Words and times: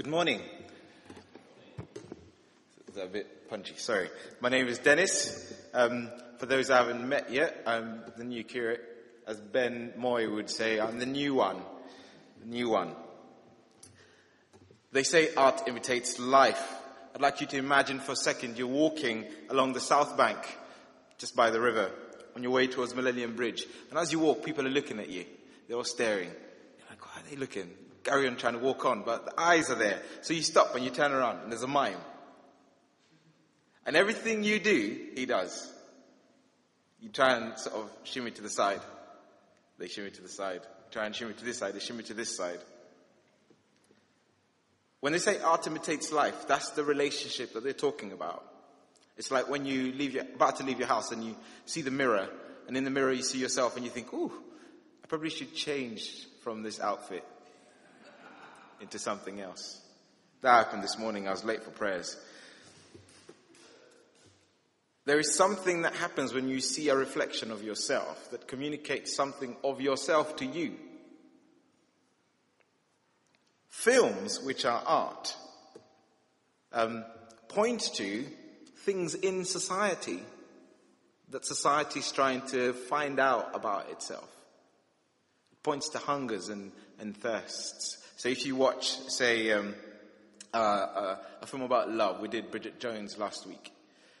Good 0.00 0.10
morning. 0.10 0.40
That 2.94 3.04
a 3.04 3.08
bit 3.08 3.50
punchy? 3.50 3.74
Sorry. 3.76 4.08
My 4.40 4.48
name 4.48 4.66
is 4.66 4.78
Dennis. 4.78 5.52
Um, 5.74 6.08
for 6.38 6.46
those 6.46 6.70
I 6.70 6.78
haven't 6.78 7.06
met 7.06 7.30
yet, 7.30 7.64
I'm 7.66 8.00
the 8.16 8.24
new 8.24 8.42
curate. 8.42 8.80
As 9.26 9.38
Ben 9.38 9.92
Moy 9.98 10.26
would 10.32 10.48
say, 10.48 10.80
I'm 10.80 10.98
the 10.98 11.04
new 11.04 11.34
one. 11.34 11.58
The 12.40 12.48
new 12.48 12.70
one. 12.70 12.94
They 14.90 15.02
say 15.02 15.34
art 15.34 15.64
imitates 15.68 16.18
life. 16.18 16.66
I'd 17.14 17.20
like 17.20 17.42
you 17.42 17.46
to 17.48 17.58
imagine 17.58 18.00
for 18.00 18.12
a 18.12 18.16
second 18.16 18.56
you're 18.56 18.68
walking 18.68 19.26
along 19.50 19.74
the 19.74 19.80
south 19.80 20.16
bank, 20.16 20.38
just 21.18 21.36
by 21.36 21.50
the 21.50 21.60
river, 21.60 21.90
on 22.34 22.42
your 22.42 22.52
way 22.52 22.68
towards 22.68 22.94
Millennium 22.94 23.36
Bridge. 23.36 23.66
And 23.90 23.98
as 23.98 24.12
you 24.12 24.18
walk, 24.18 24.46
people 24.46 24.66
are 24.66 24.70
looking 24.70 24.98
at 24.98 25.10
you. 25.10 25.26
They're 25.68 25.76
all 25.76 25.84
staring. 25.84 26.30
You're 26.30 26.88
like, 26.88 27.04
why 27.04 27.20
are 27.20 27.28
they 27.28 27.36
looking? 27.36 27.70
Carry 28.02 28.26
on 28.26 28.36
trying 28.36 28.54
to 28.54 28.58
walk 28.58 28.84
on, 28.84 29.02
but 29.02 29.26
the 29.26 29.40
eyes 29.40 29.70
are 29.70 29.74
there. 29.74 30.00
So 30.22 30.32
you 30.32 30.42
stop 30.42 30.74
and 30.74 30.84
you 30.84 30.90
turn 30.90 31.12
around, 31.12 31.42
and 31.42 31.52
there's 31.52 31.62
a 31.62 31.68
mime. 31.68 31.98
And 33.84 33.96
everything 33.96 34.42
you 34.44 34.58
do, 34.58 34.98
he 35.14 35.26
does. 35.26 35.72
You 37.00 37.08
try 37.10 37.36
and 37.36 37.58
sort 37.58 37.76
of 37.76 37.90
shimmy 38.04 38.30
to 38.30 38.42
the 38.42 38.48
side. 38.48 38.80
They 39.78 39.88
shimmy 39.88 40.10
to 40.10 40.22
the 40.22 40.28
side. 40.28 40.60
Try 40.90 41.06
and 41.06 41.14
shimmy 41.14 41.34
to 41.34 41.44
this 41.44 41.58
side. 41.58 41.74
They 41.74 41.80
shimmy 41.80 42.02
to 42.04 42.14
this 42.14 42.36
side. 42.36 42.58
When 45.00 45.12
they 45.12 45.18
say 45.18 45.38
art 45.38 45.66
imitates 45.66 46.12
life, 46.12 46.46
that's 46.46 46.70
the 46.70 46.84
relationship 46.84 47.54
that 47.54 47.64
they're 47.64 47.72
talking 47.72 48.12
about. 48.12 48.44
It's 49.16 49.30
like 49.30 49.48
when 49.48 49.64
you 49.64 49.92
leave 49.92 50.14
your, 50.14 50.24
about 50.24 50.56
to 50.56 50.64
leave 50.64 50.78
your 50.78 50.88
house 50.88 51.10
and 51.10 51.24
you 51.24 51.36
see 51.64 51.82
the 51.82 51.90
mirror, 51.90 52.28
and 52.68 52.76
in 52.76 52.84
the 52.84 52.90
mirror 52.90 53.12
you 53.12 53.22
see 53.22 53.38
yourself 53.38 53.76
and 53.76 53.84
you 53.84 53.90
think, 53.90 54.12
ooh, 54.12 54.32
I 55.02 55.06
probably 55.06 55.30
should 55.30 55.54
change 55.54 56.26
from 56.42 56.62
this 56.62 56.80
outfit 56.80 57.24
into 58.80 58.98
something 58.98 59.40
else. 59.40 59.80
That 60.42 60.64
happened 60.64 60.82
this 60.82 60.98
morning. 60.98 61.28
I 61.28 61.32
was 61.32 61.44
late 61.44 61.62
for 61.62 61.70
prayers. 61.70 62.16
There 65.04 65.18
is 65.18 65.34
something 65.34 65.82
that 65.82 65.94
happens 65.94 66.32
when 66.32 66.48
you 66.48 66.60
see 66.60 66.88
a 66.88 66.96
reflection 66.96 67.50
of 67.50 67.62
yourself 67.62 68.30
that 68.30 68.46
communicates 68.46 69.14
something 69.14 69.56
of 69.64 69.80
yourself 69.80 70.36
to 70.36 70.46
you. 70.46 70.76
Films, 73.68 74.40
which 74.40 74.64
are 74.64 74.82
art, 74.86 75.34
um, 76.72 77.04
point 77.48 77.80
to 77.94 78.24
things 78.84 79.14
in 79.14 79.44
society 79.44 80.22
that 81.30 81.44
society 81.44 82.00
is 82.00 82.12
trying 82.12 82.42
to 82.48 82.72
find 82.72 83.18
out 83.18 83.54
about 83.54 83.90
itself. 83.90 84.28
It 85.52 85.62
points 85.62 85.88
to 85.90 85.98
hungers 85.98 86.48
and, 86.48 86.72
and 86.98 87.16
thirsts. 87.16 87.99
So 88.20 88.28
if 88.28 88.44
you 88.44 88.54
watch, 88.54 88.98
say, 89.08 89.50
um, 89.50 89.74
uh, 90.52 90.56
uh, 90.58 91.16
a 91.40 91.46
film 91.46 91.62
about 91.62 91.90
love, 91.90 92.20
we 92.20 92.28
did 92.28 92.50
Bridget 92.50 92.78
Jones 92.78 93.16
last 93.16 93.46
week. 93.46 93.72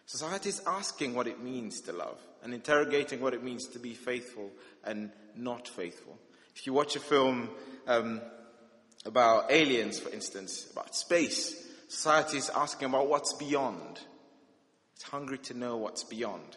Society 0.06 0.48
is 0.48 0.62
asking 0.66 1.14
what 1.14 1.26
it 1.26 1.42
means 1.42 1.82
to 1.82 1.92
love 1.92 2.18
and 2.42 2.54
interrogating 2.54 3.20
what 3.20 3.34
it 3.34 3.44
means 3.44 3.66
to 3.66 3.78
be 3.78 3.92
faithful 3.92 4.52
and 4.84 5.10
not 5.36 5.68
faithful. 5.68 6.16
If 6.56 6.66
you 6.66 6.72
watch 6.72 6.96
a 6.96 6.98
film 6.98 7.50
um, 7.86 8.22
about 9.04 9.52
aliens, 9.52 10.00
for 10.00 10.08
instance, 10.08 10.66
about 10.72 10.96
space, 10.96 11.54
society 11.88 12.38
is 12.38 12.48
asking 12.48 12.88
about 12.88 13.06
what's 13.06 13.34
beyond. 13.34 14.00
It's 14.94 15.02
hungry 15.02 15.36
to 15.40 15.52
know 15.52 15.76
what's 15.76 16.04
beyond. 16.04 16.56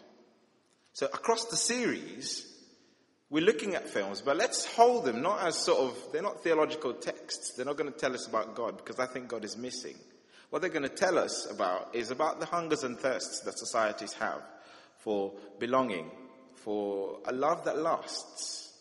So 0.94 1.08
across 1.12 1.44
the 1.44 1.58
series, 1.58 2.53
we're 3.30 3.44
looking 3.44 3.74
at 3.74 3.88
films, 3.88 4.20
but 4.20 4.36
let's 4.36 4.64
hold 4.74 5.04
them 5.04 5.22
not 5.22 5.42
as 5.42 5.56
sort 5.56 5.80
of, 5.80 6.12
they're 6.12 6.22
not 6.22 6.42
theological 6.42 6.94
texts. 6.94 7.54
They're 7.56 7.66
not 7.66 7.76
going 7.76 7.92
to 7.92 7.98
tell 7.98 8.14
us 8.14 8.26
about 8.26 8.54
God 8.54 8.76
because 8.76 9.00
I 9.00 9.06
think 9.06 9.28
God 9.28 9.44
is 9.44 9.56
missing. 9.56 9.96
What 10.50 10.60
they're 10.60 10.70
going 10.70 10.82
to 10.82 10.88
tell 10.88 11.18
us 11.18 11.50
about 11.50 11.94
is 11.94 12.10
about 12.10 12.38
the 12.38 12.46
hungers 12.46 12.84
and 12.84 12.98
thirsts 12.98 13.40
that 13.40 13.58
societies 13.58 14.12
have 14.14 14.42
for 14.98 15.32
belonging, 15.58 16.10
for 16.54 17.18
a 17.26 17.32
love 17.32 17.64
that 17.64 17.78
lasts, 17.78 18.72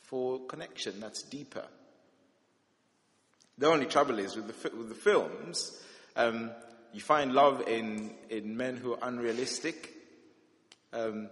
for 0.00 0.40
connection 0.46 0.98
that's 1.00 1.22
deeper. 1.22 1.64
The 3.58 3.66
only 3.66 3.86
trouble 3.86 4.18
is 4.18 4.36
with 4.36 4.62
the, 4.62 4.76
with 4.76 4.88
the 4.88 4.94
films, 4.94 5.78
um, 6.16 6.50
you 6.92 7.00
find 7.00 7.32
love 7.32 7.68
in, 7.68 8.14
in 8.30 8.56
men 8.56 8.76
who 8.76 8.94
are 8.94 8.98
unrealistic. 9.02 9.94
Um, 10.92 11.28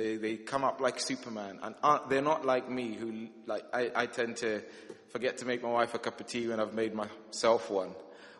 they, 0.00 0.16
they 0.16 0.36
come 0.36 0.64
up 0.64 0.80
like 0.80 0.98
Superman, 0.98 1.58
and 1.62 1.74
they're 2.08 2.22
not 2.22 2.46
like 2.46 2.70
me, 2.70 2.94
who 2.94 3.28
like 3.46 3.64
I, 3.72 3.90
I 3.94 4.06
tend 4.06 4.38
to 4.38 4.62
forget 5.10 5.38
to 5.38 5.44
make 5.44 5.62
my 5.62 5.68
wife 5.68 5.94
a 5.94 5.98
cup 5.98 6.20
of 6.20 6.26
tea 6.26 6.48
when 6.48 6.58
I've 6.58 6.74
made 6.74 6.94
myself 6.94 7.70
one 7.70 7.90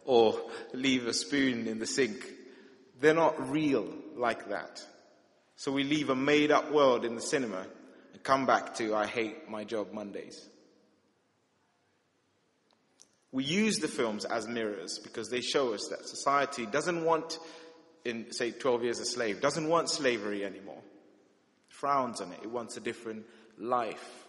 or 0.04 0.41
leave 0.72 1.06
a 1.06 1.12
spoon 1.12 1.66
in 1.66 1.78
the 1.78 1.87
sink. 1.87 2.25
They're 3.00 3.15
not 3.15 3.50
real 3.50 3.87
like 4.16 4.49
that. 4.49 4.84
So 5.56 5.70
we 5.72 5.84
leave 5.84 6.09
a 6.09 6.16
made 6.16 6.50
up 6.50 6.72
world 6.72 7.04
in 7.04 7.15
the 7.15 7.20
cinema 7.20 7.66
and 8.12 8.22
come 8.22 8.47
back 8.47 8.75
to 8.76 8.94
I 8.94 9.06
hate 9.06 9.50
my 9.50 9.65
job 9.65 9.93
Mondays. 9.93 10.49
We 13.32 13.44
use 13.44 13.76
the 13.78 13.88
films 13.88 14.25
as 14.25 14.49
mirrors 14.49 14.99
because 14.99 15.28
they 15.28 15.41
show 15.41 15.75
us 15.75 15.87
that 15.91 16.09
society 16.09 16.66
doesn't 16.66 17.04
want, 17.04 17.38
in 18.04 18.32
say 18.32 18.50
12 18.50 18.84
years 18.84 18.99
a 18.99 19.04
slave, 19.04 19.41
doesn't 19.41 19.69
want 19.69 19.91
slavery 19.91 20.44
anymore. 20.44 20.82
Frowns 21.81 22.21
on 22.21 22.33
it. 22.33 22.41
It 22.43 22.51
wants 22.51 22.77
a 22.77 22.81
different 22.81 23.25
life. 23.59 24.27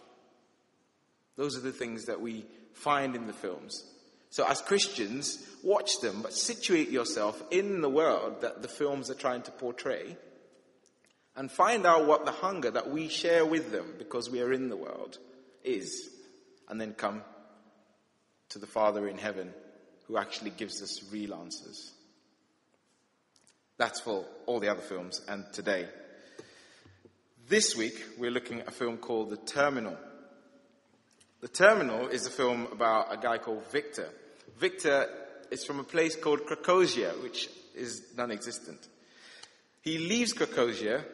Those 1.36 1.56
are 1.56 1.60
the 1.60 1.70
things 1.70 2.06
that 2.06 2.20
we 2.20 2.46
find 2.72 3.14
in 3.14 3.26
the 3.26 3.34
films. 3.34 3.84
So 4.30 4.46
as 4.46 4.62
Christians, 4.62 5.46
watch 5.62 6.00
them, 6.00 6.22
but 6.22 6.32
situate 6.32 6.88
yourself 6.88 7.42
in 7.50 7.82
the 7.82 7.90
world 7.90 8.40
that 8.40 8.62
the 8.62 8.68
films 8.68 9.10
are 9.10 9.14
trying 9.14 9.42
to 9.42 9.50
portray 9.50 10.16
and 11.36 11.50
find 11.50 11.84
out 11.84 12.06
what 12.06 12.24
the 12.24 12.32
hunger 12.32 12.70
that 12.70 12.90
we 12.90 13.08
share 13.08 13.44
with 13.44 13.70
them 13.70 13.94
because 13.98 14.30
we 14.30 14.40
are 14.40 14.52
in 14.52 14.70
the 14.70 14.76
world 14.76 15.18
is. 15.62 16.08
And 16.70 16.80
then 16.80 16.94
come 16.94 17.22
to 18.48 18.58
the 18.58 18.66
Father 18.66 19.06
in 19.08 19.18
heaven 19.18 19.52
who 20.06 20.16
actually 20.16 20.50
gives 20.50 20.82
us 20.82 21.12
real 21.12 21.34
answers. 21.34 21.92
That's 23.76 24.00
for 24.00 24.24
all 24.46 24.60
the 24.60 24.70
other 24.70 24.80
films 24.80 25.20
and 25.28 25.44
today. 25.52 25.88
This 27.48 27.76
week, 27.76 28.00
we're 28.18 28.30
looking 28.30 28.60
at 28.60 28.68
a 28.68 28.70
film 28.70 28.98
called 28.98 29.30
The 29.30 29.36
Terminal. 29.36 29.96
The 31.40 31.48
Terminal 31.48 32.08
is 32.08 32.26
a 32.26 32.30
film 32.30 32.68
about 32.70 33.12
a 33.12 33.16
guy 33.16 33.38
called 33.38 33.64
Victor 33.72 34.08
Victor 34.58 35.08
is 35.50 35.64
from 35.64 35.80
a 35.80 35.84
place 35.84 36.14
called 36.14 36.46
Krakozhia, 36.46 37.20
which 37.20 37.48
is 37.74 38.02
non-existent. 38.16 38.78
He 39.80 39.98
leaves 39.98 40.32
Krakozhia, 40.32 41.04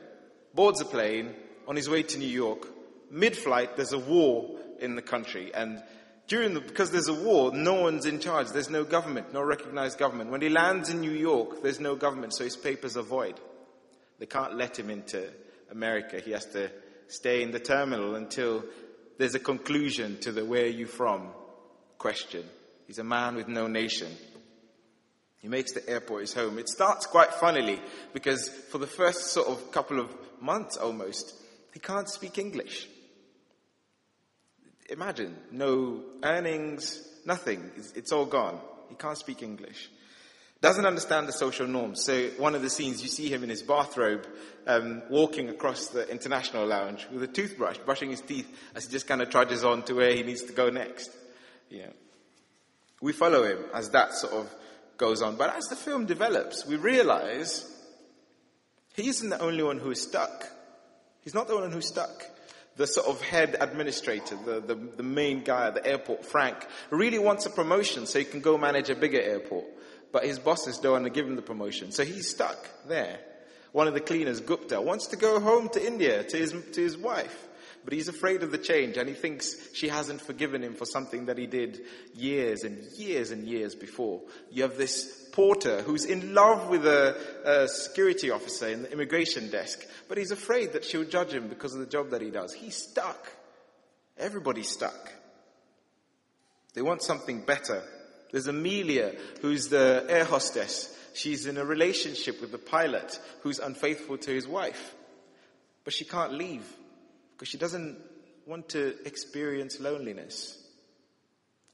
boards 0.54 0.82
a 0.82 0.84
plane 0.84 1.34
on 1.66 1.76
his 1.76 1.88
way 1.88 2.02
to 2.02 2.18
New 2.18 2.28
York. 2.28 2.68
Mid-flight, 3.10 3.76
there's 3.76 3.94
a 3.94 3.98
war 3.98 4.50
in 4.80 4.96
the 4.96 5.02
country, 5.02 5.52
and 5.54 5.82
during 6.26 6.52
the, 6.52 6.60
because 6.60 6.90
there's 6.90 7.08
a 7.08 7.14
war, 7.14 7.52
no 7.54 7.80
one's 7.80 8.04
in 8.04 8.20
charge. 8.20 8.50
There's 8.50 8.68
no 8.68 8.84
government, 8.84 9.32
no 9.32 9.40
recognized 9.40 9.98
government. 9.98 10.30
When 10.30 10.42
he 10.42 10.50
lands 10.50 10.90
in 10.90 11.00
New 11.00 11.12
York, 11.12 11.62
there's 11.62 11.80
no 11.80 11.96
government, 11.96 12.34
so 12.34 12.44
his 12.44 12.56
papers 12.56 12.98
are 12.98 13.02
void. 13.02 13.40
They 14.18 14.26
can't 14.26 14.56
let 14.56 14.78
him 14.78 14.90
into 14.90 15.26
America. 15.70 16.20
He 16.20 16.32
has 16.32 16.46
to 16.46 16.70
stay 17.08 17.42
in 17.42 17.50
the 17.50 17.60
terminal 17.60 18.14
until 18.14 18.64
there's 19.18 19.34
a 19.34 19.40
conclusion 19.40 20.18
to 20.20 20.32
the 20.32 20.44
where 20.44 20.64
are 20.64 20.66
you 20.66 20.86
from 20.86 21.28
question. 21.98 22.44
He's 22.86 22.98
a 22.98 23.04
man 23.04 23.34
with 23.34 23.48
no 23.48 23.66
nation. 23.66 24.10
He 25.40 25.48
makes 25.48 25.72
the 25.72 25.88
airport 25.88 26.22
his 26.22 26.34
home. 26.34 26.58
It 26.58 26.68
starts 26.68 27.06
quite 27.06 27.32
funnily 27.34 27.80
because 28.12 28.48
for 28.48 28.78
the 28.78 28.86
first 28.86 29.32
sort 29.32 29.48
of 29.48 29.70
couple 29.72 30.00
of 30.00 30.10
months 30.40 30.76
almost, 30.76 31.34
he 31.72 31.80
can't 31.80 32.08
speak 32.08 32.38
English. 32.38 32.88
Imagine, 34.90 35.36
no 35.52 36.02
earnings, 36.22 37.06
nothing. 37.26 37.70
It's, 37.76 37.92
it's 37.92 38.12
all 38.12 38.24
gone. 38.24 38.58
He 38.88 38.94
can't 38.94 39.18
speak 39.18 39.42
English. 39.42 39.90
Doesn't 40.60 40.86
understand 40.86 41.28
the 41.28 41.32
social 41.32 41.68
norms. 41.68 42.02
So 42.02 42.28
one 42.36 42.56
of 42.56 42.62
the 42.62 42.70
scenes, 42.70 43.00
you 43.00 43.08
see 43.08 43.28
him 43.28 43.44
in 43.44 43.48
his 43.48 43.62
bathrobe, 43.62 44.26
um, 44.66 45.02
walking 45.08 45.48
across 45.48 45.88
the 45.88 46.08
international 46.10 46.66
lounge 46.66 47.06
with 47.12 47.22
a 47.22 47.28
toothbrush, 47.28 47.78
brushing 47.78 48.10
his 48.10 48.20
teeth 48.20 48.48
as 48.74 48.84
he 48.84 48.90
just 48.90 49.06
kind 49.06 49.22
of 49.22 49.30
trudges 49.30 49.64
on 49.64 49.82
to 49.84 49.94
where 49.94 50.12
he 50.12 50.24
needs 50.24 50.42
to 50.44 50.52
go 50.52 50.68
next. 50.68 51.10
You 51.70 51.82
know, 51.82 51.92
we 53.00 53.12
follow 53.12 53.44
him 53.44 53.58
as 53.72 53.90
that 53.90 54.14
sort 54.14 54.32
of 54.32 54.52
goes 54.96 55.22
on. 55.22 55.36
But 55.36 55.54
as 55.56 55.66
the 55.66 55.76
film 55.76 56.06
develops, 56.06 56.66
we 56.66 56.74
realize 56.74 57.64
he 58.94 59.08
isn't 59.08 59.30
the 59.30 59.40
only 59.40 59.62
one 59.62 59.78
who 59.78 59.92
is 59.92 60.02
stuck. 60.02 60.44
He's 61.22 61.34
not 61.34 61.46
the 61.46 61.56
one 61.56 61.70
who's 61.70 61.86
stuck. 61.86 62.24
The 62.76 62.86
sort 62.86 63.06
of 63.06 63.20
head 63.20 63.56
administrator, 63.60 64.36
the, 64.44 64.60
the, 64.60 64.74
the 64.74 65.02
main 65.02 65.44
guy 65.44 65.68
at 65.68 65.74
the 65.74 65.86
airport, 65.86 66.24
Frank, 66.24 66.66
really 66.90 67.18
wants 67.18 67.46
a 67.46 67.50
promotion 67.50 68.06
so 68.06 68.18
he 68.18 68.24
can 68.24 68.40
go 68.40 68.58
manage 68.58 68.90
a 68.90 68.96
bigger 68.96 69.20
airport. 69.20 69.64
But 70.12 70.24
his 70.24 70.38
bosses 70.38 70.78
don't 70.78 70.92
want 70.92 71.04
to 71.04 71.10
give 71.10 71.26
him 71.26 71.36
the 71.36 71.42
promotion. 71.42 71.92
So 71.92 72.04
he's 72.04 72.30
stuck 72.30 72.68
there. 72.86 73.18
One 73.72 73.86
of 73.86 73.94
the 73.94 74.00
cleaners, 74.00 74.40
Gupta, 74.40 74.80
wants 74.80 75.08
to 75.08 75.16
go 75.16 75.40
home 75.40 75.68
to 75.70 75.86
India 75.86 76.24
to 76.24 76.36
his, 76.36 76.52
to 76.52 76.80
his 76.80 76.96
wife. 76.96 77.48
but 77.88 77.94
he's 77.94 78.08
afraid 78.08 78.42
of 78.42 78.50
the 78.50 78.58
change 78.58 78.98
and 78.98 79.08
he 79.08 79.14
thinks 79.14 79.56
she 79.74 79.88
hasn't 79.88 80.20
forgiven 80.20 80.62
him 80.62 80.74
for 80.74 80.84
something 80.84 81.24
that 81.24 81.38
he 81.38 81.46
did 81.46 81.80
years 82.14 82.62
and 82.62 82.84
years 82.98 83.30
and 83.30 83.48
years 83.48 83.74
before. 83.74 84.20
You 84.50 84.64
have 84.64 84.76
this 84.76 85.26
porter 85.32 85.80
who's 85.80 86.04
in 86.04 86.34
love 86.34 86.68
with 86.68 86.86
a, 86.86 87.16
a 87.46 87.66
security 87.68 88.30
officer 88.30 88.68
in 88.68 88.82
the 88.82 88.92
immigration 88.92 89.50
desk, 89.50 89.86
but 90.06 90.18
he's 90.18 90.32
afraid 90.32 90.74
that 90.74 90.84
she'll 90.84 91.04
judge 91.04 91.32
him 91.32 91.48
because 91.48 91.72
of 91.72 91.80
the 91.80 91.86
job 91.86 92.10
that 92.10 92.20
he 92.20 92.30
does. 92.30 92.52
He's 92.52 92.76
stuck. 92.76 93.32
Everybody's 94.18 94.68
stuck. 94.68 95.12
They 96.74 96.82
want 96.82 97.02
something 97.02 97.40
better. 97.40 97.82
There's 98.30 98.46
Amelia, 98.46 99.14
who's 99.40 99.68
the 99.68 100.04
air 100.08 100.24
hostess. 100.24 100.94
She's 101.14 101.46
in 101.46 101.56
a 101.56 101.64
relationship 101.64 102.40
with 102.40 102.52
the 102.52 102.58
pilot 102.58 103.18
who's 103.42 103.58
unfaithful 103.58 104.18
to 104.18 104.30
his 104.30 104.46
wife. 104.46 104.94
But 105.84 105.92
she 105.92 106.04
can't 106.04 106.34
leave 106.34 106.64
because 107.32 107.48
she 107.48 107.58
doesn't 107.58 107.98
want 108.46 108.68
to 108.70 108.94
experience 109.04 109.80
loneliness. 109.80 110.56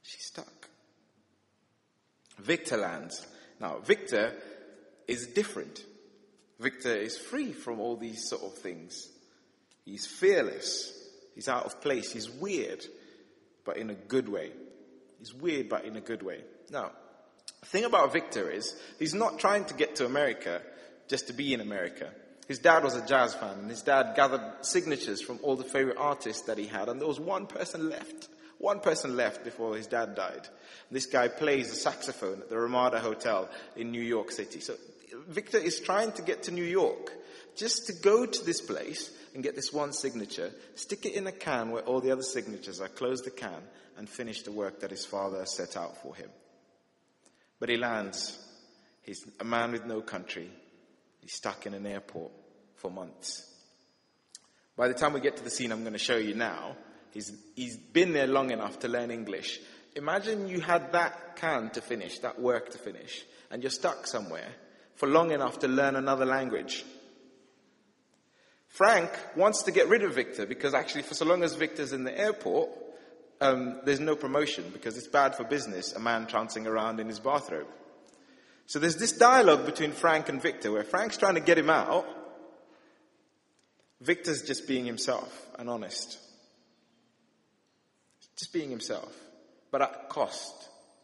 She's 0.03 0.25
stuck. 0.25 0.69
Victor 2.39 2.77
lands. 2.77 3.25
Now, 3.59 3.79
Victor 3.79 4.33
is 5.07 5.27
different. 5.27 5.83
Victor 6.59 6.95
is 6.95 7.17
free 7.17 7.51
from 7.51 7.79
all 7.79 7.97
these 7.97 8.27
sort 8.27 8.43
of 8.43 8.57
things. 8.57 9.09
He's 9.83 10.05
fearless. 10.05 10.91
He's 11.33 11.47
out 11.47 11.65
of 11.65 11.81
place. 11.81 12.11
He's 12.11 12.29
weird, 12.29 12.85
but 13.65 13.77
in 13.77 13.89
a 13.89 13.95
good 13.95 14.29
way. 14.29 14.51
He's 15.25 15.33
weird, 15.33 15.69
but 15.69 15.85
in 15.85 15.95
a 15.95 16.01
good 16.01 16.21
way. 16.21 16.41
Now, 16.69 16.91
the 17.61 17.65
thing 17.65 17.83
about 17.83 18.13
Victor 18.13 18.47
is 18.47 18.79
he's 18.99 19.15
not 19.15 19.39
trying 19.39 19.65
to 19.65 19.73
get 19.73 19.95
to 19.95 20.05
America 20.05 20.61
just 21.07 21.27
to 21.27 21.33
be 21.33 21.51
in 21.51 21.61
America. 21.61 22.11
His 22.47 22.59
dad 22.59 22.83
was 22.83 22.95
a 22.95 23.03
jazz 23.07 23.33
fan, 23.33 23.57
and 23.57 23.69
his 23.71 23.81
dad 23.81 24.15
gathered 24.15 24.63
signatures 24.63 25.23
from 25.23 25.39
all 25.41 25.55
the 25.55 25.63
favorite 25.63 25.97
artists 25.97 26.43
that 26.43 26.59
he 26.59 26.67
had, 26.67 26.89
and 26.89 27.01
there 27.01 27.07
was 27.07 27.19
one 27.19 27.47
person 27.47 27.89
left. 27.89 28.29
One 28.59 28.81
person 28.81 29.17
left 29.17 29.43
before 29.43 29.75
his 29.75 29.87
dad 29.87 30.13
died. 30.13 30.47
This 30.91 31.07
guy 31.07 31.27
plays 31.27 31.71
the 31.71 31.75
saxophone 31.75 32.41
at 32.41 32.49
the 32.49 32.59
Ramada 32.59 32.99
Hotel 32.99 33.49
in 33.75 33.89
New 33.89 34.03
York 34.03 34.31
City. 34.31 34.59
So 34.59 34.75
Victor 35.27 35.57
is 35.57 35.79
trying 35.79 36.11
to 36.13 36.21
get 36.21 36.43
to 36.43 36.51
New 36.51 36.63
York 36.63 37.11
just 37.55 37.87
to 37.87 37.93
go 37.93 38.27
to 38.27 38.45
this 38.45 38.61
place 38.61 39.11
and 39.35 39.43
get 39.43 39.53
this 39.53 39.73
one 39.73 39.91
signature, 39.91 40.49
stick 40.75 41.05
it 41.05 41.13
in 41.13 41.27
a 41.27 41.31
can 41.31 41.69
where 41.69 41.83
all 41.83 41.99
the 41.99 42.11
other 42.11 42.23
signatures 42.23 42.79
are, 42.79 42.87
close 42.87 43.21
the 43.21 43.29
can, 43.29 43.61
and 43.97 44.09
finish 44.09 44.41
the 44.43 44.51
work 44.51 44.79
that 44.79 44.91
his 44.91 45.05
father 45.05 45.45
set 45.45 45.75
out 45.75 46.01
for 46.01 46.15
him. 46.15 46.29
But 47.59 47.67
he 47.67 47.75
lands. 47.75 48.39
He's 49.03 49.29
a 49.39 49.43
man 49.43 49.73
with 49.73 49.85
no 49.85 50.01
country. 50.01 50.49
He's 51.19 51.33
stuck 51.33 51.65
in 51.65 51.73
an 51.73 51.85
airport 51.85 52.31
for 52.77 52.89
months. 52.89 53.51
By 54.77 54.87
the 54.87 54.93
time 54.93 55.11
we 55.11 55.19
get 55.19 55.37
to 55.37 55.43
the 55.43 55.49
scene 55.49 55.71
I'm 55.71 55.81
going 55.81 55.93
to 55.93 55.99
show 55.99 56.17
you 56.17 56.33
now, 56.33 56.77
he's, 57.11 57.33
he's 57.55 57.75
been 57.75 58.13
there 58.13 58.27
long 58.27 58.51
enough 58.51 58.79
to 58.79 58.87
learn 58.87 59.11
English. 59.11 59.59
Imagine 59.95 60.47
you 60.47 60.61
had 60.61 60.93
that 60.93 61.35
can 61.35 61.69
to 61.71 61.81
finish, 61.81 62.19
that 62.19 62.39
work 62.39 62.69
to 62.69 62.77
finish, 62.77 63.23
and 63.51 63.61
you're 63.61 63.69
stuck 63.69 64.07
somewhere 64.07 64.47
for 64.95 65.07
long 65.07 65.31
enough 65.31 65.59
to 65.59 65.67
learn 65.67 65.97
another 65.97 66.25
language. 66.25 66.85
Frank 68.75 69.09
wants 69.37 69.63
to 69.63 69.71
get 69.71 69.87
rid 69.87 70.03
of 70.03 70.13
Victor 70.13 70.45
because 70.45 70.73
actually, 70.73 71.03
for 71.03 71.13
so 71.13 71.23
long 71.23 71.43
as 71.43 71.55
Victor's 71.55 71.93
in 71.93 72.03
the 72.03 72.17
airport, 72.17 72.69
um, 73.39 73.79
there's 73.85 74.01
no 74.01 74.17
promotion 74.17 74.69
because 74.73 74.97
it's 74.97 75.07
bad 75.07 75.33
for 75.33 75.45
business, 75.45 75.93
a 75.93 75.99
man 75.99 76.27
trouncing 76.27 76.67
around 76.67 76.99
in 76.99 77.07
his 77.07 77.21
bathrobe. 77.21 77.67
So 78.65 78.79
there's 78.79 78.97
this 78.97 79.13
dialogue 79.13 79.65
between 79.65 79.93
Frank 79.93 80.27
and 80.27 80.41
Victor 80.41 80.73
where 80.73 80.83
Frank's 80.83 81.15
trying 81.15 81.35
to 81.35 81.39
get 81.39 81.57
him 81.57 81.69
out. 81.69 82.05
Victor's 84.01 84.41
just 84.41 84.67
being 84.67 84.83
himself 84.83 85.47
and 85.57 85.69
honest. 85.69 86.19
Just 88.35 88.51
being 88.51 88.69
himself. 88.69 89.15
But 89.71 89.83
at 89.83 90.09
cost, 90.09 90.53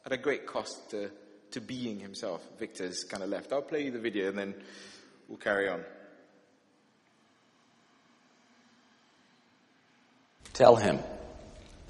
at 0.05 0.11
a 0.11 0.17
great 0.17 0.45
cost 0.45 0.89
to, 0.89 1.09
to 1.51 1.61
being 1.61 2.01
himself. 2.01 2.45
Victor's 2.59 3.05
kind 3.05 3.23
of 3.23 3.29
left. 3.29 3.53
I'll 3.53 3.61
play 3.61 3.85
you 3.85 3.91
the 3.91 3.99
video 3.99 4.27
and 4.27 4.37
then 4.37 4.55
we'll 5.29 5.37
carry 5.37 5.69
on. 5.69 5.85
Tell 10.53 10.75
him, 10.75 10.99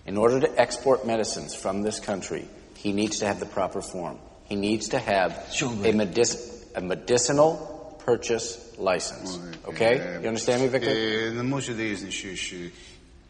in 0.06 0.18
order 0.18 0.40
to 0.40 0.60
export 0.60 1.06
medicines 1.06 1.56
from 1.56 1.84
this 1.84 2.00
country, 2.00 2.46
he 2.76 2.94
needs 2.94 3.20
to 3.20 3.26
have 3.28 3.40
the 3.40 3.46
proper 3.46 3.82
form. 3.82 4.18
He 4.50 4.56
needs 4.56 4.90
to 4.90 5.00
have 5.00 5.32
a, 5.32 5.94
medic- 5.94 6.40
a 6.76 6.82
medicinal 6.82 7.98
purchase 8.06 8.58
license. 8.78 9.40
Okay? 9.66 10.20
You 10.22 10.28
understand 10.28 10.62
me, 10.62 10.68
Victor? 10.68 11.32
Не 11.34 11.44
може 11.44 11.74
да 11.74 11.84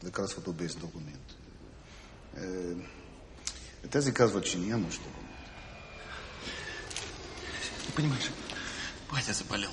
лекарството 0.06 0.54
без 0.54 0.76
документ. 0.76 1.36
Тези 3.92 4.14
казват, 4.14 4.46
че. 4.46 4.58
Понимаешь, 7.96 8.32
батя 9.14 9.34
заболел. 9.34 9.70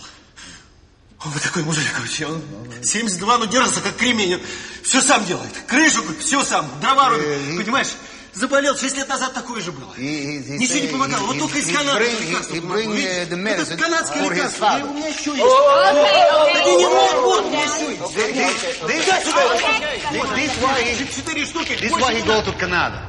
Он 1.25 1.33
вот 1.33 1.43
такой 1.43 1.65
мужик, 1.65 1.85
короче, 1.95 2.27
он 2.27 2.41
72, 2.83 3.39
ну 3.39 3.47
держится 3.47 3.81
как 3.81 3.97
кремень, 3.97 4.35
он 4.37 4.41
все 4.85 5.01
сам 5.01 5.25
делает. 5.25 5.51
Крышу, 5.67 6.03
все 6.21 6.45
сам, 6.45 6.71
дрова 6.81 7.09
рубит, 7.11 7.27
Э, 7.27 7.57
понимаешь? 7.65 7.89
Заболел, 8.35 8.77
6 8.77 8.97
лет 8.97 9.09
назад 9.09 9.35
такое 9.35 9.61
же 9.61 9.73
было. 9.73 9.93
Ничего 9.97 10.79
не 10.79 10.87
помогало. 10.87 11.27
Вот 11.27 11.39
только 11.41 11.59
из 11.59 11.75
Канады 11.75 12.05
лекарства 12.09 12.55
помогло. 12.61 12.95
uh, 12.95 13.63
Это 13.73 13.77
канадское 13.77 14.23
лекарство. 14.31 14.81
у 14.85 14.95
меня 14.95 15.09
еще 15.09 15.31
есть. 15.31 15.43
Да 15.43 16.65
не, 16.77 16.87
вот, 16.87 17.15
вот, 17.23 17.45
у 17.47 17.49
меня 17.51 17.65
еще 17.65 17.91
есть. 17.91 18.81
Дай 18.87 19.03
сюда. 19.25 21.17
Четыре 21.17 21.47
штуки. 21.47 21.73
this 21.81 21.91
why 21.91 22.15
he 22.15 22.23
go 22.23 22.41
to 22.45 22.53
Canada. 22.57 23.03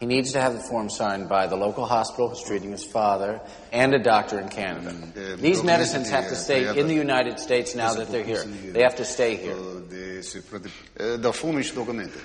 He 0.00 0.06
needs 0.06 0.32
to 0.32 0.40
have 0.40 0.54
the 0.54 0.60
form 0.60 0.88
signed 0.88 1.28
by 1.28 1.46
the 1.46 1.56
local 1.56 1.84
hospital 1.84 2.30
who's 2.30 2.42
treating 2.42 2.70
his 2.70 2.82
father 2.82 3.38
and 3.70 3.94
a 3.94 3.98
doctor 3.98 4.40
in 4.40 4.48
Canada. 4.48 5.36
These 5.36 5.62
medicines 5.62 6.08
have 6.08 6.28
to 6.28 6.36
stay 6.36 6.66
in 6.78 6.88
the 6.88 6.94
United 6.94 7.38
States 7.38 7.74
now 7.74 7.92
that 7.92 8.10
they're 8.10 8.24
here. 8.24 8.42
They 8.44 8.82
have 8.82 8.96
to 8.96 9.04
stay 9.04 9.36
here. 9.36 9.54
The 9.54 11.32
form 11.34 11.58
is 11.58 11.70
documented. 11.70 12.22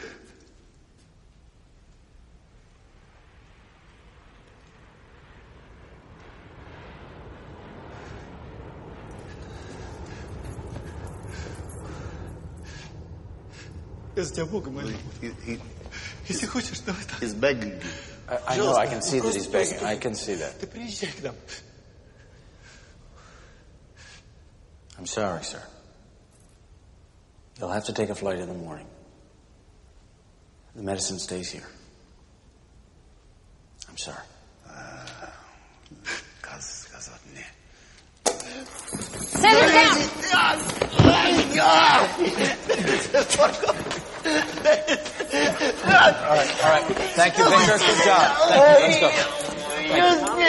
Если 16.29 16.47
хочешь, 16.47 16.81
давай 16.81 17.05
так. 17.05 17.21
he's 17.21 17.35
begging 17.35 17.73
you. 17.73 17.91
I, 18.29 18.55
I 18.55 18.57
know, 18.57 18.77
I 18.77 18.87
can 18.87 19.03
see 19.03 19.21
that 19.21 19.35
he's 19.35 19.47
begging. 19.47 19.85
I 19.85 19.97
can 19.97 20.15
see 20.15 20.37
that. 20.37 20.59
Ты 20.61 20.67
приезжай 20.67 21.11
к 21.13 21.23
нам. 21.23 21.35
I'm 24.99 25.07
sorry, 25.07 25.43
sir. 25.43 25.63
You'll 27.59 27.71
have 27.71 27.85
to 27.87 27.93
take 27.93 28.11
a 28.11 28.15
flight 28.15 28.39
in 28.39 28.49
the 28.49 28.55
morning. 28.55 28.87
The 30.77 30.83
medicine 30.83 31.19
stays 31.19 31.51
here. 31.51 31.67
I'm 33.89 33.97
sorry. 33.97 34.25
Каз, 36.43 36.91
all 45.36 45.92
right, 45.92 46.64
all 46.64 46.70
right. 46.72 46.86
Thank 47.16 47.38
you, 47.38 47.44
Victor. 47.50 47.78
Good 47.78 48.06
job. 48.06 48.32
Thank 48.50 49.02
you. 49.02 49.08
Let's 49.90 50.24
go. 50.24 50.46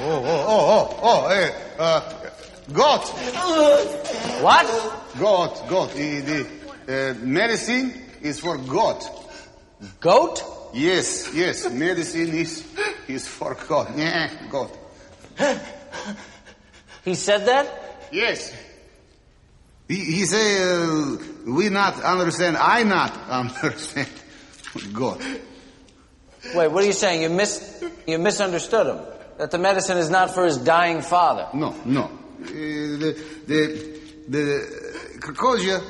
Oh, 0.00 0.24
oh, 0.24 0.44
oh, 0.48 0.62
oh, 0.70 0.98
oh, 1.02 1.28
hey, 1.28 1.50
uh, 1.78 2.00
goat. 2.72 3.04
What? 4.42 4.66
God, 5.18 5.68
God, 5.68 5.90
The, 5.90 6.20
the 6.20 7.10
uh, 7.10 7.14
medicine 7.24 7.92
is 8.22 8.40
for 8.40 8.56
God. 8.58 9.02
Goat? 10.00 10.42
Yes, 10.74 11.34
yes. 11.34 11.70
Medicine 11.70 12.34
is 12.34 12.64
is 13.08 13.26
for 13.26 13.54
God. 13.68 13.96
Yeah, 13.96 14.30
God. 14.50 14.70
He 17.04 17.14
said 17.14 17.46
that? 17.46 18.08
Yes. 18.12 18.52
He, 19.88 20.04
he 20.04 20.24
say 20.26 20.62
uh, 20.62 21.16
we 21.46 21.70
not 21.70 22.00
understand. 22.02 22.58
I 22.58 22.82
not 22.82 23.16
understand 23.30 24.08
God. 24.92 25.22
Wait, 26.54 26.68
what 26.68 26.84
are 26.84 26.86
you 26.86 26.92
saying? 26.92 27.22
You 27.22 27.30
mis 27.30 27.82
you 28.06 28.18
misunderstood 28.18 28.86
him. 28.86 28.98
That 29.38 29.50
the 29.50 29.58
medicine 29.58 29.96
is 29.98 30.10
not 30.10 30.34
for 30.34 30.44
his 30.44 30.58
dying 30.58 31.00
father. 31.00 31.48
No, 31.54 31.74
no. 31.84 32.04
Uh, 32.04 32.44
the 32.44 33.16
the 33.46 33.98
the 34.28 35.18
Krakozhia, 35.20 35.82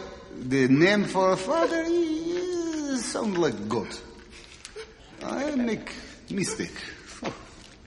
the 0.49 0.69
name 0.69 1.05
for 1.05 1.33
a 1.33 1.37
father, 1.37 1.85
uh, 1.85 2.97
sound 2.99 3.37
like 3.37 3.69
God. 3.69 3.89
I 5.23 5.57
make 5.57 5.93
mistake. 6.31 6.71